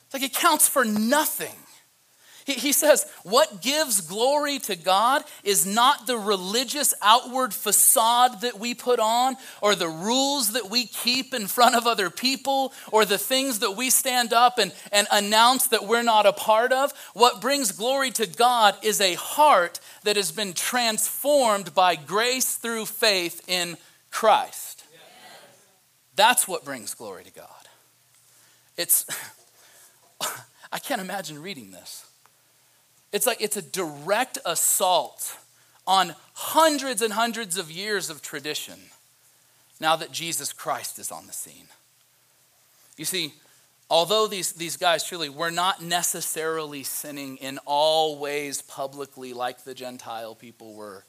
It's 0.07 0.15
like 0.15 0.23
it 0.23 0.33
counts 0.33 0.67
for 0.67 0.85
nothing. 0.85 1.55
He, 2.45 2.55
he 2.55 2.73
says, 2.73 3.07
What 3.23 3.63
gives 3.63 4.03
glory 4.03 4.59
to 4.61 4.77
God 4.77 5.25
is 5.43 5.67
not 5.67 6.07
the 6.07 6.19
religious 6.19 6.95
outward 7.03 7.55
facade 7.55 8.43
that 8.43 8.59
we 8.59 8.75
put 8.75 9.01
on, 9.01 9.37
or 9.61 9.75
the 9.75 9.89
rules 9.89 10.53
that 10.53 10.71
we 10.71 10.87
keep 10.87 11.35
in 11.35 11.47
front 11.47 11.75
of 11.75 11.87
other 11.87 12.11
people, 12.11 12.73
or 12.93 13.05
the 13.05 13.19
things 13.19 13.61
that 13.61 13.73
we 13.73 13.91
stand 13.91 14.33
up 14.33 14.59
and, 14.59 14.73
and 14.93 15.09
announce 15.11 15.69
that 15.69 15.87
we're 15.87 16.03
not 16.03 16.27
a 16.27 16.33
part 16.33 16.73
of. 16.73 16.93
What 17.15 17.41
brings 17.41 17.73
glory 17.73 18.11
to 18.13 18.27
God 18.27 18.77
is 18.83 19.01
a 19.01 19.15
heart 19.15 19.81
that 20.05 20.17
has 20.17 20.31
been 20.31 20.53
transformed 20.53 21.75
by 21.75 21.97
grace 21.97 22.57
through 22.57 22.87
faith 22.87 23.43
in 23.49 23.77
Christ. 24.11 24.85
That's 26.17 26.47
what 26.47 26.65
brings 26.65 26.95
glory 26.95 27.25
to 27.25 27.33
God. 27.33 27.49
It's, 28.77 29.07
I 30.73 30.79
can't 30.79 31.01
imagine 31.01 31.43
reading 31.43 31.73
this. 31.73 32.07
It's 33.15 33.29
like 33.29 33.41
it's 33.41 33.57
a 33.57 33.63
direct 33.63 34.39
assault 34.45 35.39
on 35.87 36.17
hundreds 36.33 37.01
and 37.01 37.13
hundreds 37.13 37.57
of 37.57 37.71
years 37.71 38.11
of 38.11 38.23
tradition 38.23 38.75
now 39.81 39.95
that 39.95 40.11
Jesus 40.11 40.53
Christ 40.53 40.99
is 40.99 41.13
on 41.13 41.29
the 41.29 41.33
scene. 41.33 41.69
You 42.97 43.05
see, 43.05 43.35
although 43.89 44.27
these, 44.27 44.55
these 44.55 44.77
guys 44.77 45.05
truly 45.05 45.29
were 45.29 45.53
not 45.53 45.81
necessarily 45.81 46.83
sinning 46.83 47.37
in 47.37 47.61
all 47.67 48.19
ways 48.19 48.63
publicly 48.63 49.33
like 49.33 49.63
the 49.63 49.75
Gentile 49.75 50.35
people 50.35 50.75
were, 50.75 51.05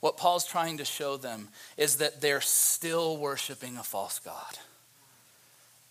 what 0.00 0.16
Paul's 0.16 0.44
trying 0.44 0.78
to 0.78 0.84
show 0.84 1.16
them 1.16 1.50
is 1.76 1.98
that 1.98 2.20
they're 2.20 2.40
still 2.40 3.16
worshiping 3.16 3.76
a 3.76 3.84
false 3.84 4.18
God. 4.18 4.58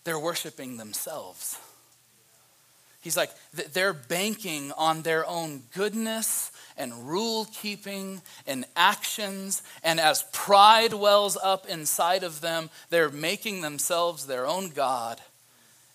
They're 0.03 0.19
worshiping 0.19 0.75
themselves. 0.75 1.57
He's 3.01 3.15
like, 3.15 3.31
they're 3.73 3.93
banking 3.93 4.71
on 4.73 5.03
their 5.03 5.25
own 5.25 5.63
goodness 5.73 6.51
and 6.77 7.07
rule 7.07 7.47
keeping 7.53 8.21
and 8.45 8.65
actions. 8.75 9.61
And 9.83 9.99
as 9.99 10.25
pride 10.33 10.93
wells 10.93 11.37
up 11.41 11.67
inside 11.67 12.23
of 12.23 12.41
them, 12.41 12.69
they're 12.89 13.09
making 13.09 13.61
themselves 13.61 14.25
their 14.25 14.45
own 14.45 14.69
God. 14.69 15.21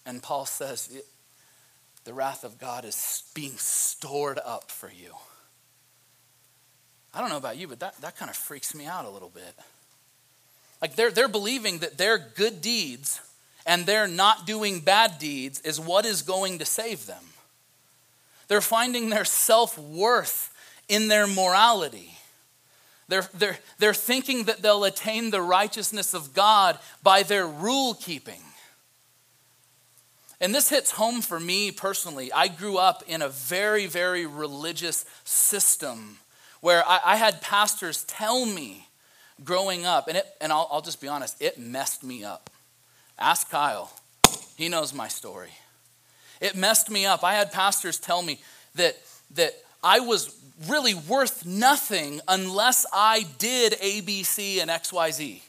And 0.06 0.22
Paul 0.22 0.46
says, 0.46 0.96
the 2.04 2.14
wrath 2.14 2.44
of 2.44 2.58
God 2.58 2.84
is 2.84 3.24
being 3.34 3.56
stored 3.56 4.38
up 4.44 4.70
for 4.70 4.90
you. 4.90 5.12
I 7.14 7.20
don't 7.20 7.28
know 7.28 7.36
about 7.36 7.58
you, 7.58 7.68
but 7.68 7.80
that, 7.80 8.00
that 8.00 8.16
kind 8.16 8.30
of 8.30 8.36
freaks 8.36 8.74
me 8.74 8.86
out 8.86 9.04
a 9.04 9.10
little 9.10 9.28
bit. 9.28 9.54
Like 10.80 10.96
they're, 10.96 11.10
they're 11.10 11.28
believing 11.28 11.78
that 11.78 11.98
their 11.98 12.18
good 12.18 12.60
deeds 12.60 13.20
and 13.66 13.86
their 13.86 14.08
not 14.08 14.46
doing 14.46 14.80
bad 14.80 15.18
deeds 15.18 15.60
is 15.60 15.78
what 15.78 16.04
is 16.04 16.22
going 16.22 16.58
to 16.58 16.64
save 16.64 17.06
them. 17.06 17.24
They're 18.48 18.60
finding 18.60 19.10
their 19.10 19.24
self 19.24 19.78
worth 19.78 20.52
in 20.88 21.08
their 21.08 21.26
morality. 21.26 22.14
They're, 23.08 23.28
they're, 23.34 23.58
they're 23.78 23.94
thinking 23.94 24.44
that 24.44 24.62
they'll 24.62 24.84
attain 24.84 25.30
the 25.30 25.42
righteousness 25.42 26.14
of 26.14 26.34
God 26.34 26.78
by 27.02 27.22
their 27.22 27.46
rule 27.46 27.94
keeping. 27.94 28.40
And 30.40 30.54
this 30.54 30.70
hits 30.70 30.90
home 30.90 31.20
for 31.20 31.38
me 31.38 31.70
personally. 31.70 32.32
I 32.32 32.48
grew 32.48 32.76
up 32.76 33.04
in 33.06 33.22
a 33.22 33.28
very, 33.28 33.86
very 33.86 34.26
religious 34.26 35.04
system 35.24 36.18
where 36.60 36.82
I, 36.86 37.00
I 37.04 37.16
had 37.16 37.40
pastors 37.40 38.04
tell 38.04 38.44
me 38.44 38.88
growing 39.44 39.86
up, 39.86 40.08
and, 40.08 40.16
it, 40.16 40.26
and 40.40 40.52
I'll, 40.52 40.68
I'll 40.70 40.80
just 40.80 41.00
be 41.00 41.08
honest, 41.08 41.40
it 41.40 41.58
messed 41.58 42.02
me 42.02 42.24
up. 42.24 42.50
Ask 43.18 43.50
Kyle, 43.50 43.90
he 44.56 44.68
knows 44.68 44.92
my 44.92 45.08
story. 45.08 45.50
It 46.40 46.56
messed 46.56 46.90
me 46.90 47.06
up. 47.06 47.22
I 47.22 47.34
had 47.34 47.52
pastors 47.52 47.98
tell 47.98 48.22
me 48.22 48.40
that, 48.74 48.96
that 49.34 49.54
I 49.82 50.00
was 50.00 50.36
really 50.68 50.94
worth 50.94 51.46
nothing 51.46 52.20
unless 52.26 52.84
I 52.92 53.24
did 53.38 53.76
A, 53.80 54.00
B, 54.00 54.22
C, 54.22 54.60
and 54.60 54.70
X, 54.70 54.92
Y, 54.92 55.10
Z. 55.10 55.42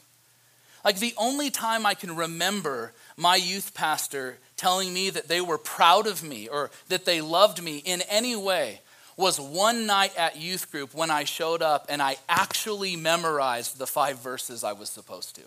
Like 0.84 0.98
the 0.98 1.14
only 1.16 1.50
time 1.50 1.86
I 1.86 1.94
can 1.94 2.14
remember 2.14 2.92
my 3.16 3.36
youth 3.36 3.74
pastor 3.74 4.38
telling 4.56 4.92
me 4.92 5.10
that 5.10 5.28
they 5.28 5.40
were 5.40 5.58
proud 5.58 6.06
of 6.06 6.22
me 6.22 6.48
or 6.48 6.70
that 6.88 7.04
they 7.04 7.20
loved 7.20 7.62
me 7.62 7.78
in 7.78 8.02
any 8.02 8.36
way 8.36 8.80
was 9.16 9.40
one 9.40 9.86
night 9.86 10.16
at 10.16 10.36
youth 10.36 10.70
group 10.70 10.94
when 10.94 11.10
I 11.10 11.24
showed 11.24 11.62
up 11.62 11.86
and 11.88 12.02
I 12.02 12.16
actually 12.28 12.96
memorized 12.96 13.78
the 13.78 13.86
five 13.86 14.18
verses 14.18 14.64
I 14.64 14.72
was 14.72 14.90
supposed 14.90 15.36
to. 15.36 15.42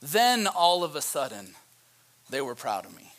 Then 0.00 0.46
all 0.46 0.82
of 0.82 0.96
a 0.96 1.02
sudden, 1.02 1.54
they 2.30 2.40
were 2.40 2.54
proud 2.54 2.86
of 2.86 2.96
me. 2.96 3.12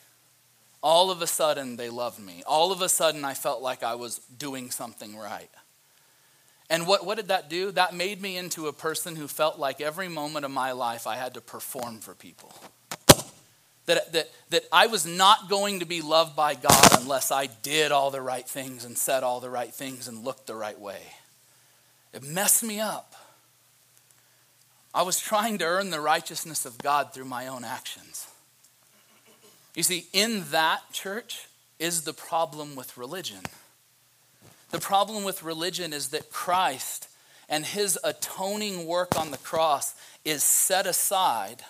All 0.82 1.12
of 1.12 1.22
a 1.22 1.28
sudden, 1.28 1.78
they 1.78 1.90
loved 1.90 2.20
me. 2.20 2.44
All 2.48 2.72
of 2.72 2.82
a 2.82 2.90
sudden, 2.90 3.24
I 3.24 3.36
felt 3.36 3.62
like 3.62 3.84
I 3.84 3.96
was 3.96 4.20
doing 4.38 4.72
something 4.72 5.16
right. 5.16 5.50
And 6.70 6.88
what, 6.88 7.06
what 7.06 7.18
did 7.18 7.28
that 7.28 7.50
do? 7.50 7.72
That 7.72 7.94
made 7.94 8.22
me 8.22 8.38
into 8.38 8.68
a 8.68 8.74
person 8.74 9.16
who 9.16 9.28
felt 9.28 9.60
like 9.60 9.82
every 9.82 10.08
moment 10.08 10.46
of 10.46 10.52
my 10.52 10.72
life 10.72 11.06
I 11.06 11.18
had 11.18 11.36
to 11.36 11.42
perform 11.42 12.00
for 12.00 12.16
people 12.16 12.54
that, 13.86 14.14
that, 14.14 14.30
that 14.50 14.64
I 14.72 14.88
was 14.88 15.06
not 15.06 15.50
going 15.50 15.80
to 15.80 15.86
be 15.86 16.02
loved 16.02 16.36
by 16.36 16.56
God 16.56 17.02
unless 17.02 17.32
I 17.32 17.48
did 17.48 17.92
all 17.92 18.12
the 18.12 18.22
right 18.22 18.48
things 18.48 18.86
and 18.86 18.98
said 18.98 19.24
all 19.24 19.40
the 19.40 19.50
right 19.50 19.74
things 19.74 20.08
and 20.08 20.24
looked 20.24 20.48
the 20.48 20.56
right 20.56 20.80
way. 20.80 21.02
It 22.14 22.24
messed 22.24 22.64
me 22.64 22.80
up. 22.80 23.16
I 24.94 25.04
was 25.04 25.20
trying 25.20 25.58
to 25.60 25.66
earn 25.66 25.90
the 25.90 26.02
righteousness 26.02 26.66
of 26.66 26.78
God 26.78 27.14
through 27.14 27.26
my 27.26 27.48
own 27.48 27.64
actions. 27.64 28.28
You 29.74 29.84
see, 29.84 30.08
in 30.12 30.44
that 30.52 30.82
church 30.92 31.48
is 31.80 32.02
the 32.02 32.14
problem 32.14 32.76
with 32.76 32.98
religion. 32.98 33.40
The 34.72 34.80
problem 34.80 35.24
with 35.24 35.44
religion 35.44 35.94
is 35.94 36.10
that 36.10 36.30
Christ 36.30 37.08
and 37.48 37.66
his 37.66 37.98
atoning 38.04 38.86
work 38.86 39.18
on 39.18 39.32
the 39.32 39.38
cross 39.38 39.96
is 40.26 40.44
set 40.44 40.86
aside 40.86 41.64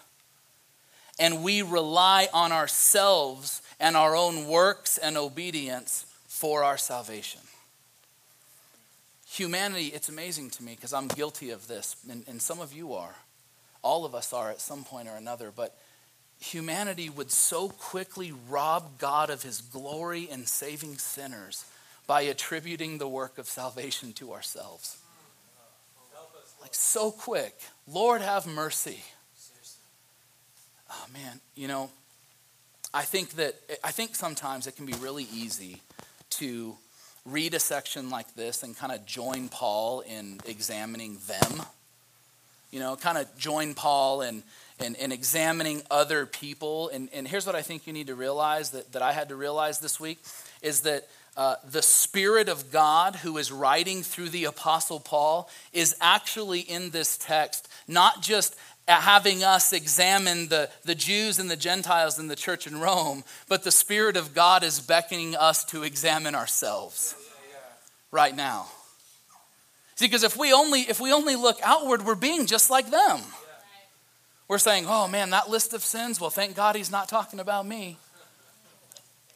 and 1.20 1.44
we 1.44 1.62
rely 1.62 2.28
on 2.34 2.52
ourselves 2.52 3.62
and 3.80 3.96
our 3.96 4.16
own 4.16 4.48
works 4.48 4.98
and 4.98 5.18
obedience 5.18 6.08
for 6.28 6.64
our 6.64 6.78
salvation. 6.78 7.42
Humanity, 9.32 9.88
it's 9.88 10.10
amazing 10.10 10.50
to 10.52 10.64
me 10.64 10.76
because 10.76 10.94
I'm 10.94 11.08
guilty 11.08 11.52
of 11.52 11.68
this, 11.68 11.96
and, 12.10 12.24
and 12.28 12.42
some 12.42 12.60
of 12.60 12.74
you 12.74 12.94
are. 12.94 13.16
All 13.82 14.06
of 14.06 14.14
us 14.14 14.34
are 14.34 14.52
at 14.52 14.62
some 14.62 14.84
point 14.84 15.08
or 15.08 15.16
another, 15.16 15.52
but 15.56 15.76
humanity 16.40 17.10
would 17.10 17.32
so 17.32 17.70
quickly 17.70 18.34
rob 18.50 18.98
God 18.98 19.30
of 19.30 19.44
his 19.44 19.62
glory 19.62 20.30
in 20.30 20.46
saving 20.46 20.98
sinners 20.98 21.66
by 22.08 22.22
attributing 22.22 22.98
the 22.98 23.08
work 23.08 23.38
of 23.38 23.48
salvation 23.48 24.14
to 24.14 24.34
ourselves. 24.34 24.98
Like 26.62 26.76
so 26.76 27.12
quick. 27.12 27.58
Lord, 27.88 28.22
have 28.22 28.46
mercy 28.46 29.02
oh 30.92 31.06
man, 31.14 31.40
you 31.56 31.68
know, 31.68 31.90
I 32.94 33.04
think 33.04 33.32
that 33.32 33.56
I 33.84 33.92
think 33.92 34.16
sometimes 34.16 34.68
it 34.68 34.76
can 34.76 34.86
be 34.86 34.94
really 34.94 35.28
easy 35.34 35.82
to 36.32 36.76
read 37.26 37.54
a 37.54 37.60
section 37.60 38.10
like 38.10 38.34
this 38.36 38.64
and 38.64 38.76
kind 38.76 38.92
of 38.92 39.06
join 39.06 39.50
Paul 39.50 40.02
in 40.02 40.40
examining 40.46 41.18
them. 41.28 41.66
You 42.72 42.80
know, 42.80 42.96
kind 42.96 43.18
of 43.18 43.38
join 43.38 43.74
Paul 43.74 44.22
in, 44.22 44.44
in, 44.84 44.96
in 44.96 45.12
examining 45.12 45.84
other 45.92 46.26
people. 46.26 46.90
And, 46.90 47.10
and 47.14 47.28
here's 47.28 47.46
what 47.46 47.56
I 47.56 47.62
think 47.62 47.86
you 47.86 47.94
need 47.94 48.08
to 48.08 48.16
realize 48.16 48.72
that, 48.72 48.94
that 48.94 49.02
I 49.02 49.12
had 49.12 49.30
to 49.30 49.36
realize 49.36 49.80
this 49.80 50.00
week 50.00 50.20
is 50.62 50.82
that 50.82 51.08
uh, 51.38 51.56
the 51.70 51.82
Spirit 51.82 52.50
of 52.50 52.72
God 52.72 53.16
who 53.18 53.38
is 53.38 53.52
writing 53.52 54.04
through 54.04 54.30
the 54.30 54.46
Apostle 54.46 55.00
Paul 55.00 55.50
is 55.72 55.96
actually 56.02 56.60
in 56.60 56.90
this 56.90 57.18
text, 57.18 57.70
not 57.88 58.22
just 58.22 58.56
having 58.88 59.44
us 59.44 59.74
examine 59.74 60.48
the, 60.48 60.70
the 60.84 60.96
Jews 60.96 61.40
and 61.40 61.50
the 61.50 61.56
Gentiles 61.56 62.20
in 62.20 62.28
the 62.28 62.36
church 62.36 62.68
in 62.68 62.80
Rome, 62.80 63.24
but 63.48 63.64
the 63.64 63.72
Spirit 63.72 64.18
of 64.18 64.34
God 64.34 64.64
is 64.64 64.80
beckoning 64.80 65.36
us 65.36 65.64
to 65.66 65.84
examine 65.84 66.36
ourselves 66.36 67.16
right 68.12 68.36
now. 68.36 68.68
See, 69.96 70.08
because 70.08 70.24
if 70.24 70.36
we 70.36 70.52
only 70.52 70.82
if 70.82 71.00
we 71.00 71.14
only 71.14 71.36
look 71.36 71.60
outward, 71.64 72.04
we're 72.06 72.16
being 72.16 72.48
just 72.48 72.70
like 72.70 72.90
them. 72.90 73.20
We're 74.48 74.58
saying, 74.58 74.86
oh 74.88 75.08
man, 75.08 75.30
that 75.30 75.50
list 75.50 75.74
of 75.74 75.84
sins, 75.84 76.20
well, 76.20 76.30
thank 76.30 76.56
God 76.56 76.76
he's 76.76 76.92
not 76.92 77.08
talking 77.08 77.40
about 77.40 77.66
me. 77.66 77.98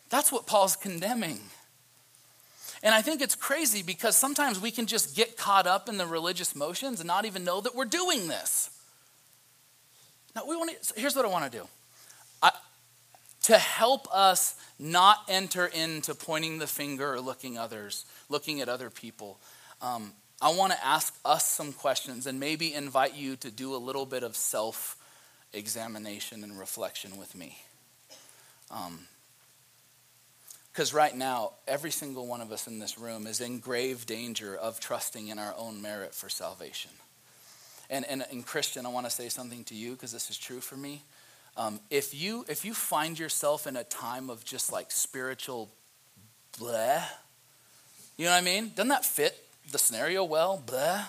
That's 0.10 0.32
what 0.32 0.46
Paul's 0.46 0.76
condemning. 0.76 1.40
And 2.84 2.94
I 2.94 3.02
think 3.02 3.22
it's 3.22 3.36
crazy 3.36 3.82
because 3.82 4.16
sometimes 4.16 4.60
we 4.60 4.72
can 4.72 4.86
just 4.86 5.16
get 5.16 5.38
caught 5.38 5.66
up 5.66 5.88
in 5.90 5.98
the 5.98 6.06
religious 6.06 6.56
motions 6.56 7.00
and 7.00 7.08
not 7.08 7.26
even 7.26 7.44
know 7.44 7.62
that 7.62 7.76
we're 7.76 7.86
doing 7.86 8.28
this. 8.28 8.70
Now, 10.36 10.44
we 10.48 10.56
want 10.58 10.72
to, 10.82 11.00
here's 11.00 11.16
what 11.16 11.26
I 11.26 11.30
want 11.30 11.52
to 11.52 11.58
do. 11.60 11.68
I, 12.44 12.52
to 13.44 13.58
help 13.58 14.08
us 14.14 14.56
not 14.78 15.20
enter 15.30 15.66
into 15.66 16.14
pointing 16.14 16.60
the 16.60 16.68
finger 16.68 17.14
or 17.14 17.22
looking 17.22 17.58
others, 17.58 18.06
looking 18.28 18.60
at 18.60 18.68
other 18.68 18.90
people, 18.90 19.40
um, 19.82 20.12
I 20.42 20.54
want 20.54 20.74
to 20.74 20.86
ask 20.86 21.16
us 21.24 21.46
some 21.46 21.72
questions 21.72 22.28
and 22.28 22.40
maybe 22.40 22.74
invite 22.74 23.16
you 23.16 23.38
to 23.38 23.50
do 23.50 23.74
a 23.76 23.78
little 23.78 24.06
bit 24.06 24.24
of 24.24 24.36
self 24.36 24.98
examination 25.54 26.44
and 26.44 26.60
reflection 26.60 27.18
with 27.18 27.34
me. 27.36 27.58
Because 30.72 30.94
um, 30.94 30.98
right 30.98 31.16
now, 31.16 31.54
every 31.68 31.92
single 31.92 32.28
one 32.28 32.42
of 32.42 32.52
us 32.52 32.68
in 32.68 32.80
this 32.80 32.98
room 32.98 33.26
is 33.26 33.40
in 33.40 33.60
grave 33.60 34.06
danger 34.06 34.56
of 34.56 34.82
trusting 34.82 35.30
in 35.30 35.40
our 35.40 35.54
own 35.58 35.82
merit 35.82 36.14
for 36.14 36.28
salvation. 36.28 36.92
And, 37.90 38.06
and, 38.06 38.26
and 38.32 38.46
Christian, 38.46 38.86
I 38.86 38.90
want 38.90 39.06
to 39.06 39.12
say 39.12 39.30
something 39.30 39.64
to 39.66 39.76
you 39.76 39.92
because 39.92 40.12
this 40.12 40.30
is 40.30 40.38
true 40.38 40.60
for 40.60 40.76
me. 40.76 41.04
Um, 41.58 41.80
if 41.90 42.14
you 42.14 42.46
if 42.50 42.66
you 42.66 42.74
find 42.74 43.18
yourself 43.18 43.66
in 43.66 43.78
a 43.78 43.84
time 43.86 44.30
of 44.30 44.44
just 44.44 44.74
like 44.74 44.92
spiritual 44.92 45.70
bleh, 46.60 47.02
you 48.18 48.26
know 48.26 48.32
what 48.32 48.38
I 48.38 48.42
mean? 48.42 48.72
Doesn't 48.76 48.90
that 48.90 49.06
fit 49.06 49.38
the 49.72 49.78
scenario 49.78 50.24
well? 50.26 50.62
Bleh. 50.66 51.06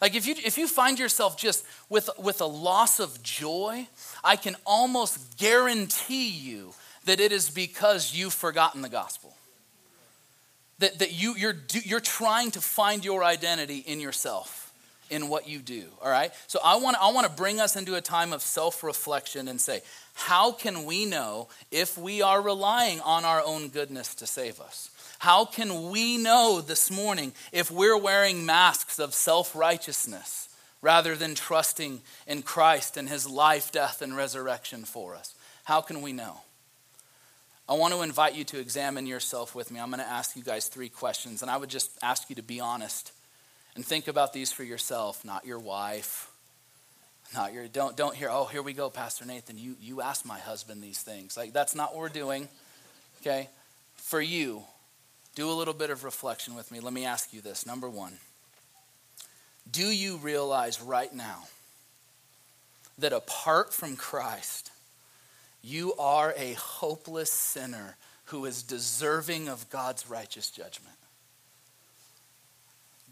Like 0.00 0.16
if 0.16 0.26
you 0.26 0.34
if 0.44 0.58
you 0.58 0.66
find 0.66 0.98
yourself 0.98 1.36
just 1.36 1.64
with 1.88 2.10
with 2.18 2.40
a 2.40 2.46
loss 2.46 2.98
of 2.98 3.22
joy, 3.22 3.86
I 4.24 4.34
can 4.34 4.56
almost 4.66 5.36
guarantee 5.36 6.30
you 6.30 6.74
that 7.04 7.20
it 7.20 7.32
is 7.32 7.50
because 7.50 8.14
you've 8.14 8.32
forgotten 8.32 8.82
the 8.82 8.88
gospel. 8.88 9.34
That, 10.78 10.98
that 10.98 11.12
you, 11.12 11.36
you're, 11.36 11.54
you're 11.84 12.00
trying 12.00 12.50
to 12.52 12.60
find 12.60 13.04
your 13.04 13.22
identity 13.22 13.78
in 13.78 14.00
yourself 14.00 14.61
in 15.12 15.28
what 15.28 15.46
you 15.46 15.58
do, 15.58 15.84
all 16.00 16.10
right? 16.10 16.32
So 16.46 16.58
I 16.64 16.76
want, 16.76 16.96
I 16.98 17.12
want 17.12 17.26
to 17.26 17.32
bring 17.32 17.60
us 17.60 17.76
into 17.76 17.94
a 17.96 18.00
time 18.00 18.32
of 18.32 18.40
self 18.40 18.82
reflection 18.82 19.46
and 19.46 19.60
say, 19.60 19.82
how 20.14 20.52
can 20.52 20.86
we 20.86 21.04
know 21.04 21.48
if 21.70 21.98
we 21.98 22.22
are 22.22 22.40
relying 22.40 23.00
on 23.02 23.24
our 23.26 23.42
own 23.44 23.68
goodness 23.68 24.14
to 24.16 24.26
save 24.26 24.58
us? 24.58 24.90
How 25.18 25.44
can 25.44 25.90
we 25.90 26.16
know 26.16 26.62
this 26.66 26.90
morning 26.90 27.32
if 27.52 27.70
we're 27.70 27.96
wearing 27.96 28.46
masks 28.46 28.98
of 28.98 29.12
self 29.12 29.54
righteousness 29.54 30.48
rather 30.80 31.14
than 31.14 31.34
trusting 31.34 32.00
in 32.26 32.42
Christ 32.42 32.96
and 32.96 33.08
his 33.08 33.28
life, 33.28 33.70
death, 33.70 34.00
and 34.00 34.16
resurrection 34.16 34.84
for 34.84 35.14
us? 35.14 35.34
How 35.64 35.82
can 35.82 36.00
we 36.00 36.14
know? 36.14 36.38
I 37.68 37.74
want 37.74 37.92
to 37.92 38.00
invite 38.00 38.34
you 38.34 38.44
to 38.44 38.58
examine 38.58 39.06
yourself 39.06 39.54
with 39.54 39.70
me. 39.70 39.78
I'm 39.78 39.90
going 39.90 40.02
to 40.02 40.08
ask 40.08 40.36
you 40.36 40.42
guys 40.42 40.68
three 40.68 40.88
questions, 40.88 41.42
and 41.42 41.50
I 41.50 41.58
would 41.58 41.70
just 41.70 41.90
ask 42.02 42.30
you 42.30 42.36
to 42.36 42.42
be 42.42 42.60
honest 42.60 43.12
and 43.74 43.84
think 43.84 44.08
about 44.08 44.32
these 44.32 44.52
for 44.52 44.64
yourself, 44.64 45.24
not 45.24 45.46
your 45.46 45.58
wife. 45.58 46.28
Not 47.34 47.54
your 47.54 47.66
don't 47.66 47.96
don't 47.96 48.14
hear, 48.14 48.28
oh, 48.30 48.44
here 48.44 48.62
we 48.62 48.74
go, 48.74 48.90
Pastor 48.90 49.24
Nathan. 49.24 49.56
You 49.56 49.76
you 49.80 50.02
asked 50.02 50.26
my 50.26 50.38
husband 50.38 50.82
these 50.82 51.00
things. 51.00 51.36
Like 51.36 51.52
that's 51.52 51.74
not 51.74 51.92
what 51.92 52.00
we're 52.00 52.08
doing. 52.10 52.48
Okay? 53.20 53.48
For 53.94 54.20
you, 54.20 54.64
do 55.34 55.50
a 55.50 55.54
little 55.54 55.74
bit 55.74 55.88
of 55.90 56.04
reflection 56.04 56.54
with 56.54 56.70
me. 56.70 56.80
Let 56.80 56.92
me 56.92 57.06
ask 57.06 57.32
you 57.32 57.40
this. 57.40 57.64
Number 57.66 57.88
one, 57.88 58.18
do 59.70 59.86
you 59.86 60.16
realize 60.18 60.82
right 60.82 61.12
now 61.12 61.44
that 62.98 63.12
apart 63.14 63.72
from 63.72 63.96
Christ, 63.96 64.70
you 65.62 65.94
are 65.94 66.34
a 66.36 66.52
hopeless 66.54 67.32
sinner 67.32 67.96
who 68.26 68.44
is 68.44 68.62
deserving 68.62 69.48
of 69.48 69.70
God's 69.70 70.10
righteous 70.10 70.50
judgment? 70.50 70.96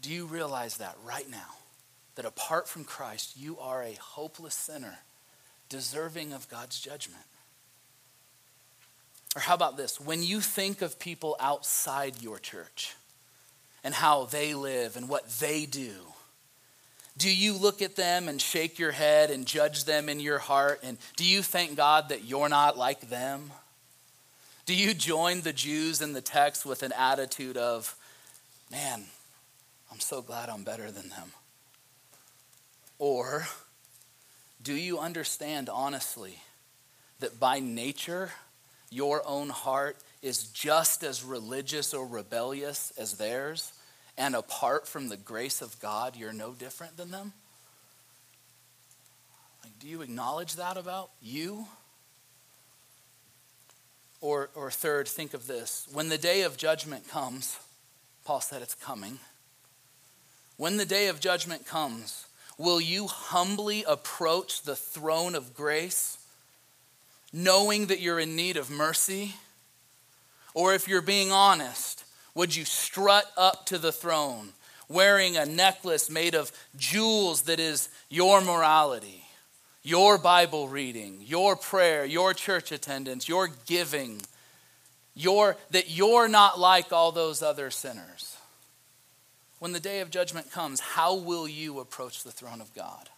Do 0.01 0.11
you 0.11 0.25
realize 0.25 0.77
that 0.77 0.97
right 1.05 1.29
now? 1.29 1.55
That 2.15 2.25
apart 2.25 2.67
from 2.67 2.83
Christ, 2.83 3.37
you 3.37 3.57
are 3.59 3.83
a 3.83 3.93
hopeless 3.93 4.55
sinner, 4.55 4.99
deserving 5.69 6.33
of 6.33 6.49
God's 6.49 6.79
judgment. 6.79 7.23
Or 9.35 9.41
how 9.41 9.53
about 9.53 9.77
this? 9.77 9.99
When 9.99 10.23
you 10.23 10.41
think 10.41 10.81
of 10.81 10.99
people 10.99 11.37
outside 11.39 12.21
your 12.21 12.37
church 12.37 12.95
and 13.83 13.93
how 13.93 14.25
they 14.25 14.53
live 14.53 14.97
and 14.97 15.07
what 15.07 15.29
they 15.39 15.65
do, 15.65 15.93
do 17.17 17.33
you 17.33 17.53
look 17.53 17.81
at 17.81 17.95
them 17.95 18.27
and 18.27 18.41
shake 18.41 18.79
your 18.79 18.91
head 18.91 19.29
and 19.29 19.45
judge 19.45 19.85
them 19.85 20.09
in 20.09 20.19
your 20.19 20.39
heart? 20.39 20.79
And 20.83 20.97
do 21.15 21.23
you 21.23 21.41
thank 21.41 21.77
God 21.77 22.09
that 22.09 22.25
you're 22.25 22.49
not 22.49 22.77
like 22.77 23.09
them? 23.09 23.51
Do 24.65 24.75
you 24.75 24.93
join 24.93 25.41
the 25.41 25.53
Jews 25.53 26.01
in 26.01 26.13
the 26.13 26.21
text 26.21 26.65
with 26.65 26.83
an 26.83 26.93
attitude 26.97 27.57
of, 27.57 27.95
man, 28.71 29.05
I'm 29.91 29.99
so 29.99 30.21
glad 30.21 30.49
I'm 30.49 30.63
better 30.63 30.89
than 30.89 31.09
them? 31.09 31.31
Or 32.97 33.47
do 34.61 34.73
you 34.73 34.99
understand 34.99 35.69
honestly 35.69 36.37
that 37.19 37.39
by 37.39 37.59
nature, 37.59 38.31
your 38.89 39.21
own 39.25 39.49
heart 39.49 39.97
is 40.21 40.43
just 40.43 41.03
as 41.03 41.23
religious 41.23 41.93
or 41.93 42.05
rebellious 42.05 42.93
as 42.97 43.17
theirs, 43.17 43.73
and 44.17 44.35
apart 44.35 44.87
from 44.87 45.09
the 45.09 45.17
grace 45.17 45.61
of 45.61 45.79
God, 45.79 46.15
you're 46.15 46.33
no 46.33 46.53
different 46.53 46.97
than 46.97 47.11
them? 47.11 47.33
Like, 49.63 49.77
do 49.79 49.87
you 49.87 50.01
acknowledge 50.01 50.55
that 50.55 50.77
about 50.77 51.09
you? 51.21 51.65
Or, 54.19 54.51
or 54.53 54.69
third, 54.69 55.07
think 55.07 55.33
of 55.33 55.47
this. 55.47 55.87
When 55.91 56.09
the 56.09 56.17
day 56.17 56.43
of 56.43 56.55
judgment 56.55 57.09
comes, 57.09 57.57
Paul 58.23 58.41
said 58.41 58.61
it's 58.61 58.75
coming. 58.75 59.17
When 60.61 60.77
the 60.77 60.85
day 60.85 61.07
of 61.07 61.19
judgment 61.19 61.65
comes, 61.65 62.27
will 62.55 62.79
you 62.79 63.07
humbly 63.07 63.83
approach 63.87 64.61
the 64.61 64.75
throne 64.75 65.33
of 65.33 65.55
grace, 65.55 66.19
knowing 67.33 67.87
that 67.87 67.99
you're 67.99 68.19
in 68.19 68.35
need 68.35 68.57
of 68.57 68.69
mercy? 68.69 69.33
Or 70.53 70.75
if 70.75 70.87
you're 70.87 71.01
being 71.01 71.31
honest, 71.31 72.03
would 72.35 72.55
you 72.55 72.63
strut 72.63 73.25
up 73.35 73.65
to 73.65 73.79
the 73.79 73.91
throne 73.91 74.49
wearing 74.87 75.35
a 75.35 75.47
necklace 75.47 76.11
made 76.11 76.35
of 76.35 76.51
jewels 76.77 77.41
that 77.43 77.59
is 77.59 77.89
your 78.07 78.39
morality, 78.39 79.23
your 79.81 80.19
Bible 80.19 80.67
reading, 80.67 81.23
your 81.25 81.55
prayer, 81.55 82.05
your 82.05 82.35
church 82.35 82.71
attendance, 82.71 83.27
your 83.27 83.49
giving, 83.65 84.21
your, 85.15 85.57
that 85.71 85.89
you're 85.89 86.27
not 86.27 86.59
like 86.59 86.93
all 86.93 87.11
those 87.11 87.41
other 87.41 87.71
sinners? 87.71 88.37
When 89.61 89.73
the 89.73 89.79
day 89.79 89.99
of 89.99 90.09
judgment 90.09 90.51
comes, 90.51 90.79
how 90.79 91.13
will 91.13 91.47
you 91.47 91.79
approach 91.79 92.23
the 92.23 92.31
throne 92.31 92.61
of 92.61 92.73
God? 92.73 93.11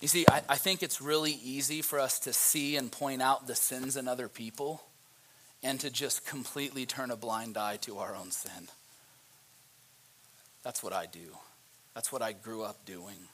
You 0.00 0.08
see, 0.08 0.26
I, 0.28 0.42
I, 0.48 0.56
think 0.56 0.82
it's 0.82 1.00
really 1.00 1.38
easy 1.44 1.80
for 1.80 2.00
us 2.00 2.18
to 2.20 2.32
see 2.32 2.74
and 2.74 2.90
point 2.90 3.22
out 3.22 3.46
the 3.46 3.54
sins 3.54 3.96
in 3.96 4.08
other 4.08 4.28
people 4.28 4.82
and 5.62 5.78
to 5.78 5.90
just 5.90 6.26
completely 6.26 6.86
turn 6.86 7.12
a 7.12 7.16
blind 7.16 7.56
eye 7.56 7.76
to 7.82 7.98
our 7.98 8.16
own 8.16 8.32
sin. 8.32 8.66
That's 10.64 10.82
what 10.82 10.92
I 10.92 11.06
do. 11.06 11.36
That's 11.94 12.10
what 12.10 12.20
I 12.20 12.32
grew 12.32 12.64
up 12.64 12.84
doing. 12.84 13.28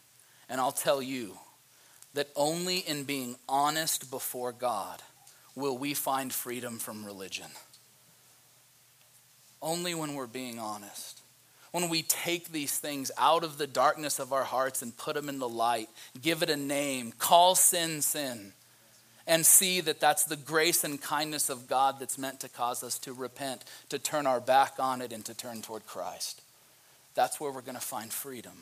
And 0.50 0.60
I'll 0.60 0.72
tell 0.72 1.00
you 1.00 1.38
that 2.12 2.28
only 2.36 2.80
in 2.80 3.04
being 3.04 3.36
honest 3.48 4.10
before 4.10 4.52
God 4.52 5.00
will 5.54 5.78
we 5.78 5.94
find 5.94 6.30
freedom 6.34 6.78
from 6.78 7.06
religion 7.06 7.48
only 9.62 9.94
when 9.94 10.14
we're 10.14 10.26
being 10.26 10.58
honest. 10.58 11.20
When 11.70 11.88
we 11.88 12.02
take 12.02 12.52
these 12.52 12.76
things 12.76 13.10
out 13.16 13.44
of 13.44 13.56
the 13.56 13.66
darkness 13.66 14.18
of 14.18 14.32
our 14.32 14.44
hearts 14.44 14.82
and 14.82 14.94
put 14.94 15.14
them 15.14 15.30
in 15.30 15.38
the 15.38 15.48
light, 15.48 15.88
give 16.20 16.42
it 16.42 16.50
a 16.50 16.56
name, 16.56 17.12
call 17.18 17.54
sin 17.54 18.02
sin, 18.02 18.52
and 19.26 19.46
see 19.46 19.80
that 19.80 20.00
that's 20.00 20.24
the 20.24 20.36
grace 20.36 20.84
and 20.84 21.00
kindness 21.00 21.48
of 21.48 21.68
God 21.68 21.98
that's 21.98 22.18
meant 22.18 22.40
to 22.40 22.48
cause 22.48 22.82
us 22.82 22.98
to 23.00 23.14
repent, 23.14 23.64
to 23.88 23.98
turn 23.98 24.26
our 24.26 24.40
back 24.40 24.74
on 24.78 25.00
it, 25.00 25.12
and 25.12 25.24
to 25.24 25.34
turn 25.34 25.62
toward 25.62 25.86
Christ. 25.86 26.42
That's 27.14 27.40
where 27.40 27.50
we're 27.50 27.62
going 27.62 27.76
to 27.76 27.80
find 27.80 28.12
freedom. 28.12 28.52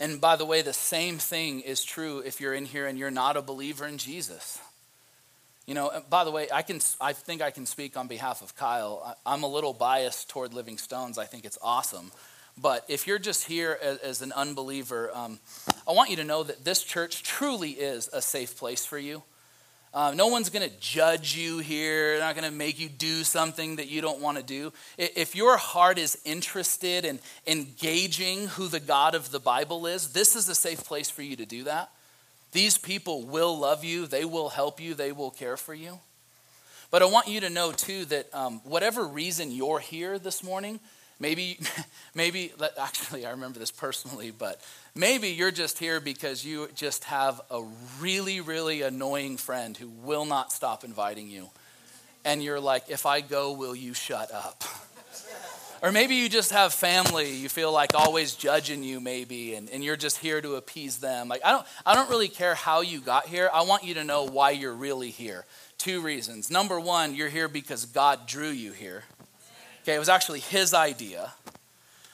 And 0.00 0.20
by 0.20 0.36
the 0.36 0.44
way, 0.44 0.62
the 0.62 0.72
same 0.72 1.18
thing 1.18 1.60
is 1.60 1.84
true 1.84 2.20
if 2.20 2.40
you're 2.40 2.54
in 2.54 2.64
here 2.64 2.86
and 2.86 2.98
you're 2.98 3.10
not 3.10 3.36
a 3.36 3.42
believer 3.42 3.86
in 3.86 3.98
Jesus. 3.98 4.60
You 5.68 5.74
know, 5.74 6.02
by 6.08 6.24
the 6.24 6.30
way, 6.30 6.48
I 6.50 6.62
can 6.62 6.80
I 6.98 7.12
think 7.12 7.42
I 7.42 7.50
can 7.50 7.66
speak 7.66 7.98
on 7.98 8.08
behalf 8.08 8.40
of 8.40 8.56
Kyle. 8.56 9.14
I'm 9.26 9.42
a 9.42 9.46
little 9.46 9.74
biased 9.74 10.30
toward 10.30 10.54
Living 10.54 10.78
Stones. 10.78 11.18
I 11.18 11.26
think 11.26 11.44
it's 11.44 11.58
awesome. 11.60 12.10
But 12.56 12.86
if 12.88 13.06
you're 13.06 13.18
just 13.18 13.44
here 13.44 13.78
as, 13.82 13.98
as 13.98 14.22
an 14.22 14.32
unbeliever, 14.32 15.10
um, 15.14 15.38
I 15.86 15.92
want 15.92 16.08
you 16.08 16.16
to 16.16 16.24
know 16.24 16.42
that 16.42 16.64
this 16.64 16.82
church 16.82 17.22
truly 17.22 17.72
is 17.72 18.08
a 18.14 18.22
safe 18.22 18.56
place 18.56 18.86
for 18.86 18.96
you. 18.96 19.22
Uh, 19.92 20.14
no 20.16 20.28
one's 20.28 20.48
going 20.48 20.66
to 20.66 20.74
judge 20.80 21.36
you 21.36 21.58
here. 21.58 22.12
They're 22.12 22.26
not 22.26 22.34
going 22.34 22.50
to 22.50 22.56
make 22.56 22.80
you 22.80 22.88
do 22.88 23.22
something 23.22 23.76
that 23.76 23.88
you 23.88 24.00
don't 24.00 24.22
want 24.22 24.38
to 24.38 24.42
do. 24.42 24.72
If 24.96 25.36
your 25.36 25.58
heart 25.58 25.98
is 25.98 26.18
interested 26.24 27.04
in 27.04 27.18
engaging 27.46 28.46
who 28.46 28.68
the 28.68 28.80
God 28.80 29.14
of 29.14 29.30
the 29.30 29.40
Bible 29.40 29.86
is, 29.86 30.14
this 30.14 30.34
is 30.34 30.48
a 30.48 30.54
safe 30.54 30.82
place 30.84 31.10
for 31.10 31.20
you 31.20 31.36
to 31.36 31.44
do 31.44 31.64
that. 31.64 31.90
These 32.52 32.78
people 32.78 33.24
will 33.24 33.58
love 33.58 33.84
you, 33.84 34.06
they 34.06 34.24
will 34.24 34.48
help 34.48 34.80
you, 34.80 34.94
they 34.94 35.12
will 35.12 35.30
care 35.30 35.56
for 35.56 35.74
you. 35.74 35.98
But 36.90 37.02
I 37.02 37.04
want 37.06 37.28
you 37.28 37.40
to 37.40 37.50
know, 37.50 37.72
too, 37.72 38.06
that 38.06 38.34
um, 38.34 38.60
whatever 38.64 39.04
reason 39.06 39.50
you're 39.50 39.78
here 39.78 40.18
this 40.18 40.42
morning, 40.42 40.80
Maybe, 41.20 41.58
maybe, 42.14 42.52
actually, 42.78 43.26
I 43.26 43.30
remember 43.30 43.58
this 43.58 43.70
personally, 43.70 44.30
but 44.30 44.60
maybe 44.94 45.30
you're 45.30 45.50
just 45.50 45.78
here 45.78 46.00
because 46.00 46.44
you 46.44 46.68
just 46.74 47.04
have 47.04 47.40
a 47.50 47.62
really, 48.00 48.40
really 48.40 48.82
annoying 48.82 49.36
friend 49.36 49.76
who 49.76 49.88
will 49.88 50.24
not 50.24 50.52
stop 50.52 50.84
inviting 50.84 51.28
you. 51.28 51.50
And 52.24 52.42
you're 52.42 52.60
like, 52.60 52.84
if 52.88 53.06
I 53.06 53.20
go, 53.20 53.52
will 53.52 53.74
you 53.74 53.94
shut 53.94 54.32
up? 54.32 54.62
or 55.82 55.92
maybe 55.92 56.16
you 56.16 56.28
just 56.28 56.52
have 56.52 56.72
family, 56.72 57.32
you 57.34 57.48
feel 57.48 57.72
like 57.72 57.94
always 57.94 58.34
judging 58.34 58.82
you, 58.82 59.00
maybe, 59.00 59.54
and, 59.54 59.70
and 59.70 59.84
you're 59.84 59.96
just 59.96 60.18
here 60.18 60.40
to 60.40 60.56
appease 60.56 60.98
them. 60.98 61.28
Like, 61.28 61.40
I 61.44 61.52
don't, 61.52 61.66
I 61.86 61.94
don't 61.94 62.10
really 62.10 62.28
care 62.28 62.54
how 62.54 62.80
you 62.80 63.00
got 63.00 63.26
here. 63.26 63.48
I 63.52 63.62
want 63.62 63.84
you 63.84 63.94
to 63.94 64.04
know 64.04 64.24
why 64.24 64.50
you're 64.50 64.74
really 64.74 65.10
here. 65.10 65.44
Two 65.78 66.00
reasons. 66.00 66.50
Number 66.50 66.80
one, 66.80 67.14
you're 67.14 67.28
here 67.28 67.48
because 67.48 67.84
God 67.84 68.26
drew 68.26 68.48
you 68.48 68.72
here. 68.72 69.04
Okay, 69.82 69.94
it 69.94 69.98
was 69.98 70.08
actually 70.08 70.40
his 70.40 70.74
idea. 70.74 71.32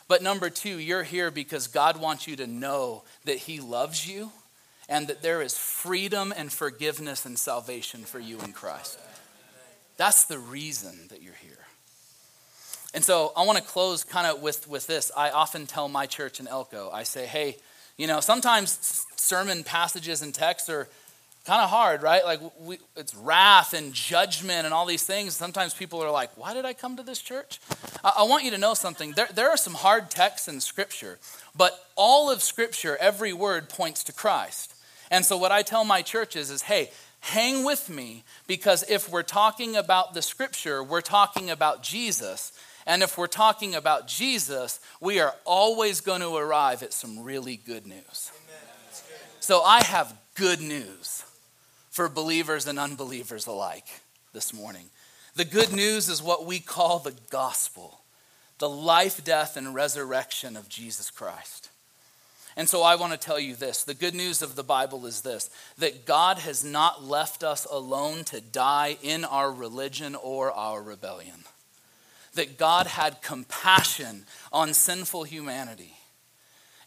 But 0.06 0.22
number 0.22 0.50
two, 0.50 0.78
you're 0.78 1.02
here 1.02 1.30
because 1.30 1.66
God 1.66 1.98
wants 1.98 2.28
you 2.28 2.36
to 2.36 2.46
know 2.46 3.04
that 3.24 3.38
he 3.38 3.60
loves 3.60 4.06
you 4.06 4.30
and 4.88 5.08
that 5.08 5.22
there 5.22 5.40
is 5.40 5.56
freedom 5.56 6.32
and 6.36 6.52
forgiveness 6.52 7.24
and 7.24 7.38
salvation 7.38 8.04
for 8.04 8.18
you 8.18 8.38
in 8.40 8.52
Christ. 8.52 8.98
That's 9.96 10.24
the 10.24 10.38
reason 10.38 11.08
that 11.08 11.22
you're 11.22 11.32
here. 11.34 11.58
And 12.94 13.04
so 13.04 13.32
I 13.36 13.44
want 13.44 13.58
to 13.58 13.64
close 13.64 14.04
kind 14.04 14.26
of 14.26 14.40
with, 14.40 14.68
with 14.68 14.86
this. 14.86 15.10
I 15.16 15.30
often 15.30 15.66
tell 15.66 15.88
my 15.88 16.06
church 16.06 16.38
in 16.38 16.46
Elko, 16.46 16.90
I 16.92 17.02
say, 17.02 17.26
hey, 17.26 17.56
you 17.96 18.06
know, 18.06 18.20
sometimes 18.20 19.04
sermon 19.16 19.64
passages 19.64 20.22
and 20.22 20.32
texts 20.32 20.68
are 20.70 20.88
kind 21.44 21.60
of 21.62 21.68
hard, 21.68 22.02
right? 22.02 22.24
Like 22.24 22.40
we, 22.60 22.78
it's 22.96 23.14
wrath 23.14 23.74
and 23.74 23.92
judgment 23.92 24.64
and 24.64 24.72
all 24.72 24.86
these 24.86 25.04
things. 25.04 25.36
Sometimes 25.36 25.74
people 25.74 26.02
are 26.02 26.10
like, 26.10 26.30
why 26.36 26.54
did 26.54 26.64
I 26.64 26.72
come 26.72 26.96
to 26.96 27.02
this 27.02 27.20
church? 27.20 27.60
I, 28.02 28.12
I 28.18 28.22
want 28.22 28.44
you 28.44 28.50
to 28.52 28.58
know 28.58 28.74
something. 28.74 29.12
There, 29.12 29.28
there 29.34 29.50
are 29.50 29.56
some 29.56 29.74
hard 29.74 30.10
texts 30.10 30.48
in 30.48 30.60
Scripture, 30.60 31.18
but 31.54 31.86
all 31.96 32.30
of 32.30 32.42
Scripture, 32.42 32.96
every 32.98 33.32
word 33.32 33.68
points 33.68 34.04
to 34.04 34.12
Christ. 34.12 34.74
And 35.10 35.24
so 35.24 35.36
what 35.36 35.52
I 35.52 35.62
tell 35.62 35.84
my 35.84 36.00
churches 36.00 36.50
is, 36.50 36.62
hey, 36.62 36.90
hang 37.20 37.64
with 37.64 37.90
me 37.90 38.24
because 38.46 38.88
if 38.88 39.10
we're 39.10 39.22
talking 39.22 39.76
about 39.76 40.14
the 40.14 40.22
Scripture, 40.22 40.82
we're 40.82 41.02
talking 41.02 41.50
about 41.50 41.82
Jesus. 41.82 42.52
And 42.86 43.02
if 43.02 43.16
we're 43.16 43.26
talking 43.26 43.74
about 43.74 44.06
Jesus, 44.06 44.80
we 45.00 45.20
are 45.20 45.34
always 45.44 46.00
going 46.00 46.20
to 46.20 46.36
arrive 46.36 46.82
at 46.82 46.92
some 46.92 47.22
really 47.22 47.56
good 47.56 47.86
news. 47.86 48.30
So 49.40 49.62
I 49.62 49.82
have 49.82 50.16
good 50.34 50.60
news 50.60 51.24
for 51.90 52.08
believers 52.08 52.66
and 52.66 52.78
unbelievers 52.78 53.46
alike 53.46 53.86
this 54.32 54.52
morning. 54.52 54.86
The 55.36 55.44
good 55.44 55.72
news 55.72 56.08
is 56.08 56.22
what 56.22 56.46
we 56.46 56.60
call 56.60 56.98
the 56.98 57.14
gospel 57.30 58.00
the 58.58 58.68
life, 58.68 59.24
death, 59.24 59.56
and 59.56 59.74
resurrection 59.74 60.56
of 60.56 60.68
Jesus 60.68 61.10
Christ. 61.10 61.70
And 62.56 62.68
so 62.68 62.82
I 62.82 62.94
want 62.94 63.12
to 63.12 63.18
tell 63.18 63.40
you 63.40 63.56
this 63.56 63.82
the 63.82 63.94
good 63.94 64.14
news 64.14 64.42
of 64.42 64.54
the 64.54 64.62
Bible 64.62 65.06
is 65.06 65.22
this 65.22 65.50
that 65.78 66.06
God 66.06 66.38
has 66.38 66.64
not 66.64 67.02
left 67.02 67.42
us 67.42 67.66
alone 67.70 68.24
to 68.24 68.40
die 68.40 68.96
in 69.02 69.24
our 69.24 69.52
religion 69.52 70.14
or 70.14 70.52
our 70.52 70.82
rebellion. 70.82 71.44
That 72.34 72.58
God 72.58 72.86
had 72.86 73.22
compassion 73.22 74.26
on 74.52 74.74
sinful 74.74 75.24
humanity. 75.24 75.94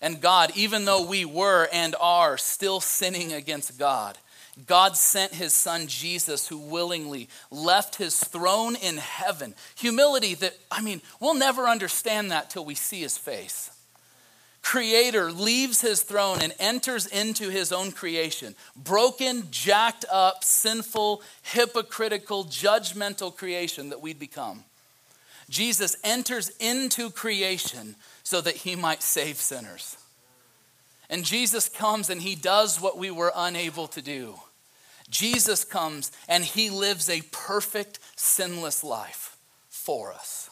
And 0.01 0.21
God, 0.21 0.51
even 0.55 0.85
though 0.85 1.05
we 1.05 1.25
were 1.25 1.67
and 1.73 1.95
are 1.99 2.37
still 2.37 2.79
sinning 2.79 3.33
against 3.33 3.79
God, 3.79 4.17
God 4.65 4.97
sent 4.97 5.33
his 5.33 5.53
son 5.53 5.87
Jesus, 5.87 6.47
who 6.47 6.57
willingly 6.57 7.29
left 7.51 7.95
his 7.95 8.19
throne 8.19 8.75
in 8.75 8.97
heaven. 8.97 9.53
Humility 9.77 10.33
that, 10.35 10.57
I 10.71 10.81
mean, 10.81 11.01
we'll 11.19 11.35
never 11.35 11.67
understand 11.67 12.31
that 12.31 12.49
till 12.49 12.65
we 12.65 12.75
see 12.75 13.01
his 13.01 13.17
face. 13.17 13.71
Creator 14.63 15.31
leaves 15.31 15.79
his 15.79 16.01
throne 16.01 16.39
and 16.41 16.53
enters 16.59 17.05
into 17.05 17.49
his 17.49 17.71
own 17.71 17.91
creation. 17.91 18.55
Broken, 18.75 19.43
jacked 19.49 20.05
up, 20.11 20.43
sinful, 20.43 21.21
hypocritical, 21.43 22.45
judgmental 22.45 23.35
creation 23.35 23.89
that 23.89 24.01
we'd 24.01 24.19
become. 24.19 24.63
Jesus 25.49 25.95
enters 26.03 26.49
into 26.59 27.09
creation 27.09 27.95
so 28.23 28.41
that 28.41 28.57
he 28.57 28.75
might 28.75 29.01
save 29.01 29.37
sinners. 29.37 29.97
And 31.09 31.23
Jesus 31.23 31.69
comes 31.69 32.09
and 32.09 32.21
he 32.21 32.35
does 32.35 32.81
what 32.81 32.97
we 32.97 33.11
were 33.11 33.31
unable 33.35 33.87
to 33.87 34.01
do. 34.01 34.35
Jesus 35.09 35.63
comes 35.63 36.11
and 36.27 36.43
he 36.43 36.69
lives 36.69 37.09
a 37.09 37.21
perfect, 37.31 37.99
sinless 38.15 38.83
life 38.83 39.37
for 39.69 40.11
us, 40.11 40.49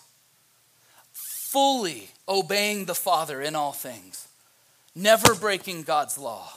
fully 1.12 2.10
obeying 2.28 2.86
the 2.86 2.96
Father 2.96 3.41
in 3.41 3.56
all 3.56 3.74
things, 3.74 4.30
never 4.96 5.36
breaking 5.36 5.84
God's 5.84 6.18
law. 6.18 6.54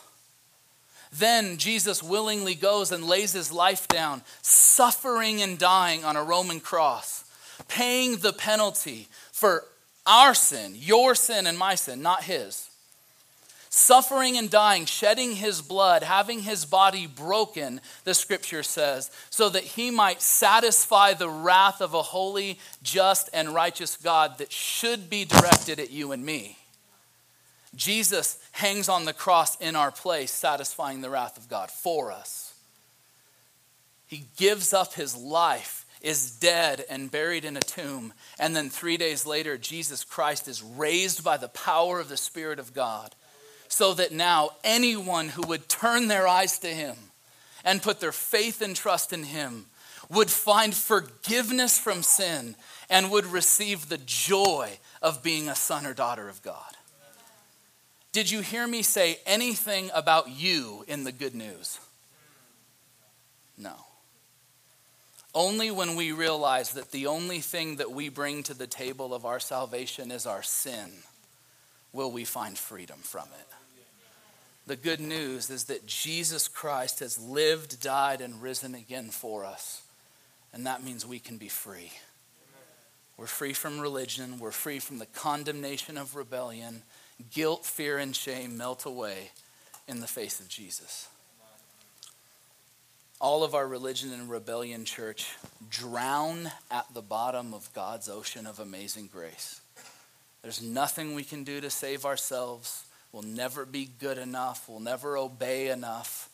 Then 1.11 1.57
Jesus 1.57 2.03
willingly 2.03 2.55
goes 2.55 2.93
and 2.93 3.03
lays 3.03 3.33
his 3.33 3.51
life 3.51 3.89
down, 3.89 4.23
suffering 4.43 5.43
and 5.43 5.59
dying 5.59 6.05
on 6.05 6.17
a 6.17 6.23
Roman 6.23 6.61
cross, 6.61 7.25
paying 7.67 8.19
the 8.19 8.33
penalty 8.33 9.09
for 9.33 9.65
our 10.07 10.35
sin, 10.35 10.75
your 10.77 11.15
sin 11.15 11.47
and 11.47 11.59
my 11.59 11.75
sin, 11.75 12.03
not 12.03 12.25
his 12.25 12.69
suffering 13.71 14.37
and 14.37 14.51
dying, 14.51 14.87
shedding 14.87 15.37
his 15.37 15.63
blood, 15.63 16.03
having 16.03 16.41
his 16.41 16.65
body 16.65 17.07
broken, 17.07 17.81
the 18.05 18.15
scripture 18.15 18.63
says, 18.63 19.11
so 19.31 19.49
that 19.49 19.63
he 19.63 19.91
might 19.91 20.23
satisfy 20.23 21.15
the 21.15 21.29
wrath 21.29 21.81
of 21.81 21.95
a 21.95 22.03
holy, 22.03 22.59
just, 22.83 23.29
and 23.33 23.55
righteous 23.55 23.97
God 23.97 24.39
that 24.39 24.53
should 24.53 25.11
be 25.11 25.25
directed 25.25 25.79
at 25.79 25.91
you 25.91 26.13
and 26.13 26.25
me. 26.25 26.57
Jesus 27.75 28.39
hangs 28.53 28.89
on 28.89 29.05
the 29.05 29.13
cross 29.13 29.57
in 29.61 29.77
our 29.77 29.91
place, 29.91 30.33
satisfying 30.33 31.01
the 31.01 31.11
wrath 31.11 31.37
of 31.37 31.49
God 31.49 31.71
for 31.71 32.11
us. 32.11 32.55
He 34.07 34.25
gives 34.39 34.73
up 34.73 34.95
his 34.95 35.15
life, 35.15 35.85
is 36.01 36.31
dead, 36.31 36.85
and 36.89 37.11
buried 37.11 37.45
in 37.45 37.57
a 37.57 37.61
tomb. 37.61 38.13
And 38.39 38.55
then 38.55 38.71
three 38.71 38.97
days 38.97 39.27
later, 39.27 39.59
Jesus 39.59 40.05
Christ 40.05 40.49
is 40.49 40.63
raised 40.63 41.25
by 41.25 41.37
the 41.37 41.49
power 41.49 42.01
of 42.01 42.09
the 42.09 42.17
Spirit 42.17 42.59
of 42.59 42.75
God 42.75 43.15
so 43.69 43.95
that 43.95 44.13
now 44.13 44.51
anyone 44.65 45.29
who 45.29 45.43
would 45.47 45.69
turn 45.69 46.09
their 46.09 46.27
eyes 46.27 46.59
to 46.61 46.69
him 46.69 46.97
and 47.65 47.83
put 47.83 48.01
their 48.01 48.13
faith 48.13 48.63
and 48.63 48.75
trust 48.75 49.13
in 49.13 49.25
him 49.25 49.67
would 50.09 50.31
find 50.31 50.75
forgiveness 50.75 51.79
from 51.79 52.03
sin 52.03 52.57
and 52.89 53.11
would 53.11 53.27
receive 53.27 53.89
the 53.89 53.99
joy 53.99 54.79
of 55.03 55.23
being 55.23 55.49
a 55.49 55.55
son 55.55 55.85
or 55.85 55.93
daughter 55.93 56.29
of 56.29 56.43
God. 56.43 56.77
Did 58.13 58.31
you 58.31 58.41
hear 58.41 58.67
me 58.67 58.83
say 58.83 59.19
anything 59.27 59.91
about 59.95 60.31
you 60.31 60.85
in 60.89 61.05
the 61.05 61.13
good 61.13 61.35
news? 61.35 61.79
No. 63.59 63.75
Only 65.39 65.71
when 65.71 65.95
we 65.95 66.11
realize 66.11 66.73
that 66.73 66.91
the 66.91 67.07
only 67.07 67.39
thing 67.39 67.77
that 67.77 67.93
we 67.93 68.09
bring 68.09 68.43
to 68.43 68.55
the 68.55 68.67
table 68.67 69.15
of 69.15 69.25
our 69.25 69.39
salvation 69.39 70.11
is 70.11 70.27
our 70.27 70.43
sin 70.43 70.91
will 71.93 72.11
we 72.11 72.25
find 72.25 72.59
freedom 72.59 72.99
from 72.99 73.29
it 73.39 73.49
the 74.69 74.77
good 74.77 75.01
news 75.01 75.49
is 75.49 75.65
that 75.65 75.87
Jesus 75.87 76.47
Christ 76.47 77.01
has 77.01 77.19
lived, 77.19 77.81
died, 77.81 78.21
and 78.21 78.43
risen 78.43 78.75
again 78.75 79.09
for 79.09 79.45
us. 79.45 79.83
And 80.53 80.67
that 80.67 80.85
means 80.85 81.07
we 81.07 81.19
can 81.19 81.39
be 81.39 81.49
free. 81.49 81.91
We're 83.17 83.27
free 83.27 83.55
from 83.55 83.81
religion. 83.81 84.39
We're 84.39 84.51
free 84.51 84.79
from 84.79 84.99
the 84.99 85.07
condemnation 85.07 85.97
of 85.97 86.15
rebellion. 86.15 86.83
Guilt, 87.33 87.65
fear, 87.65 87.97
and 87.97 88.15
shame 88.15 88.59
melt 88.59 88.85
away 88.85 89.31
in 89.89 90.01
the 90.01 90.07
face 90.07 90.39
of 90.39 90.49
Jesus. 90.49 91.09
All 93.21 93.43
of 93.43 93.55
our 93.55 93.67
religion 93.67 94.13
and 94.13 94.31
rebellion, 94.31 94.85
church, 94.85 95.37
drown 95.71 96.51
at 96.71 96.87
the 96.95 97.03
bottom 97.03 97.53
of 97.53 97.73
God's 97.75 98.09
ocean 98.09 98.47
of 98.47 98.61
amazing 98.61 99.09
grace. 99.13 99.61
There's 100.43 100.63
nothing 100.63 101.15
we 101.15 101.25
can 101.25 101.43
do 101.43 101.61
to 101.61 101.69
save 101.69 102.05
ourselves. 102.05 102.85
We'll 103.13 103.23
never 103.23 103.67
be 103.67 103.89
good 103.99 104.19
enough. 104.19 104.69
We'll 104.69 104.81
never 104.81 105.17
obey 105.17 105.69
enough. 105.69 106.29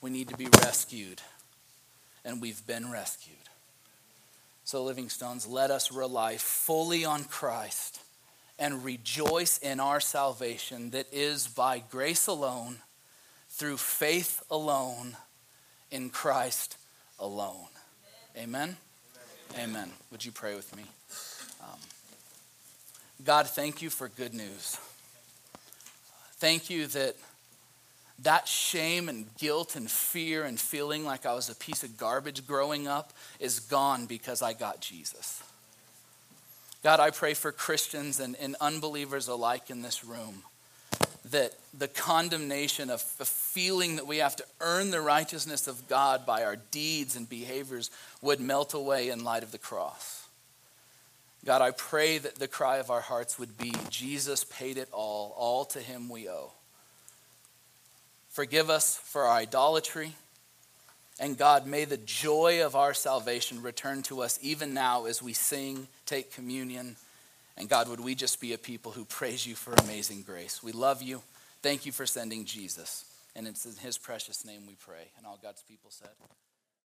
We 0.00 0.10
need 0.10 0.28
to 0.28 0.36
be 0.36 0.46
rescued. 0.62 1.20
And 2.24 2.40
we've 2.40 2.64
been 2.66 2.90
rescued. 2.90 3.36
So, 4.64 4.84
Living 4.84 5.08
Stones, 5.08 5.46
let 5.46 5.72
us 5.72 5.90
rely 5.90 6.36
fully 6.36 7.04
on 7.04 7.24
Christ 7.24 8.00
and 8.60 8.84
rejoice 8.84 9.58
in 9.58 9.80
our 9.80 9.98
salvation 9.98 10.90
that 10.90 11.06
is 11.10 11.48
by 11.48 11.80
grace 11.80 12.28
alone, 12.28 12.76
through 13.50 13.76
faith 13.76 14.40
alone 14.48 15.16
in 15.92 16.10
Christ 16.10 16.76
alone. 17.20 17.68
Amen? 18.36 18.76
Amen. 19.54 19.70
Amen. 19.70 19.90
Would 20.10 20.24
you 20.24 20.32
pray 20.32 20.56
with 20.56 20.74
me? 20.74 20.84
Um, 21.62 21.78
God, 23.24 23.46
thank 23.46 23.82
you 23.82 23.90
for 23.90 24.08
good 24.08 24.34
news. 24.34 24.78
Thank 26.36 26.70
you 26.70 26.88
that 26.88 27.14
that 28.22 28.48
shame 28.48 29.08
and 29.08 29.26
guilt 29.36 29.76
and 29.76 29.90
fear 29.90 30.44
and 30.44 30.58
feeling 30.58 31.04
like 31.04 31.26
I 31.26 31.34
was 31.34 31.48
a 31.48 31.54
piece 31.54 31.82
of 31.82 31.96
garbage 31.96 32.46
growing 32.46 32.86
up 32.86 33.12
is 33.40 33.60
gone 33.60 34.06
because 34.06 34.42
I 34.42 34.52
got 34.52 34.80
Jesus. 34.80 35.42
God, 36.84 37.00
I 37.00 37.10
pray 37.10 37.34
for 37.34 37.52
Christians 37.52 38.20
and, 38.20 38.36
and 38.36 38.56
unbelievers 38.60 39.28
alike 39.28 39.70
in 39.70 39.82
this 39.82 40.04
room 40.04 40.42
that 41.30 41.52
the 41.76 41.88
condemnation 41.88 42.90
of 42.90 43.04
the 43.18 43.24
feeling 43.24 43.96
that 43.96 44.06
we 44.06 44.18
have 44.18 44.36
to 44.36 44.44
earn 44.60 44.90
the 44.90 45.00
righteousness 45.00 45.68
of 45.68 45.88
God 45.88 46.26
by 46.26 46.42
our 46.44 46.56
deeds 46.56 47.16
and 47.16 47.28
behaviors 47.28 47.90
would 48.20 48.40
melt 48.40 48.74
away 48.74 49.08
in 49.08 49.22
light 49.22 49.42
of 49.42 49.52
the 49.52 49.58
cross. 49.58 50.26
God, 51.44 51.62
I 51.62 51.70
pray 51.72 52.18
that 52.18 52.36
the 52.36 52.48
cry 52.48 52.78
of 52.78 52.90
our 52.90 53.00
hearts 53.00 53.38
would 53.38 53.58
be 53.58 53.72
Jesus 53.88 54.44
paid 54.44 54.76
it 54.76 54.88
all, 54.92 55.34
all 55.36 55.64
to 55.66 55.80
him 55.80 56.08
we 56.08 56.28
owe. 56.28 56.52
Forgive 58.30 58.70
us 58.70 58.96
for 58.96 59.22
our 59.22 59.36
idolatry. 59.36 60.14
And 61.20 61.36
God, 61.36 61.66
may 61.66 61.84
the 61.84 61.98
joy 61.98 62.64
of 62.64 62.74
our 62.74 62.94
salvation 62.94 63.62
return 63.62 64.02
to 64.04 64.22
us 64.22 64.38
even 64.40 64.72
now 64.72 65.04
as 65.04 65.22
we 65.22 65.34
sing, 65.34 65.86
take 66.06 66.32
communion, 66.32 66.96
and 67.56 67.68
God, 67.68 67.88
would 67.88 68.00
we 68.00 68.14
just 68.14 68.40
be 68.40 68.52
a 68.52 68.58
people 68.58 68.92
who 68.92 69.04
praise 69.04 69.46
you 69.46 69.54
for 69.54 69.74
amazing 69.74 70.22
grace? 70.22 70.62
We 70.62 70.72
love 70.72 71.02
you. 71.02 71.22
Thank 71.62 71.86
you 71.86 71.92
for 71.92 72.06
sending 72.06 72.44
Jesus. 72.44 73.04
And 73.36 73.46
it's 73.46 73.64
in 73.66 73.76
his 73.76 73.98
precious 73.98 74.44
name 74.44 74.62
we 74.66 74.74
pray. 74.74 75.10
And 75.16 75.26
all 75.26 75.38
God's 75.42 75.62
people 75.62 75.90
said. 75.90 76.10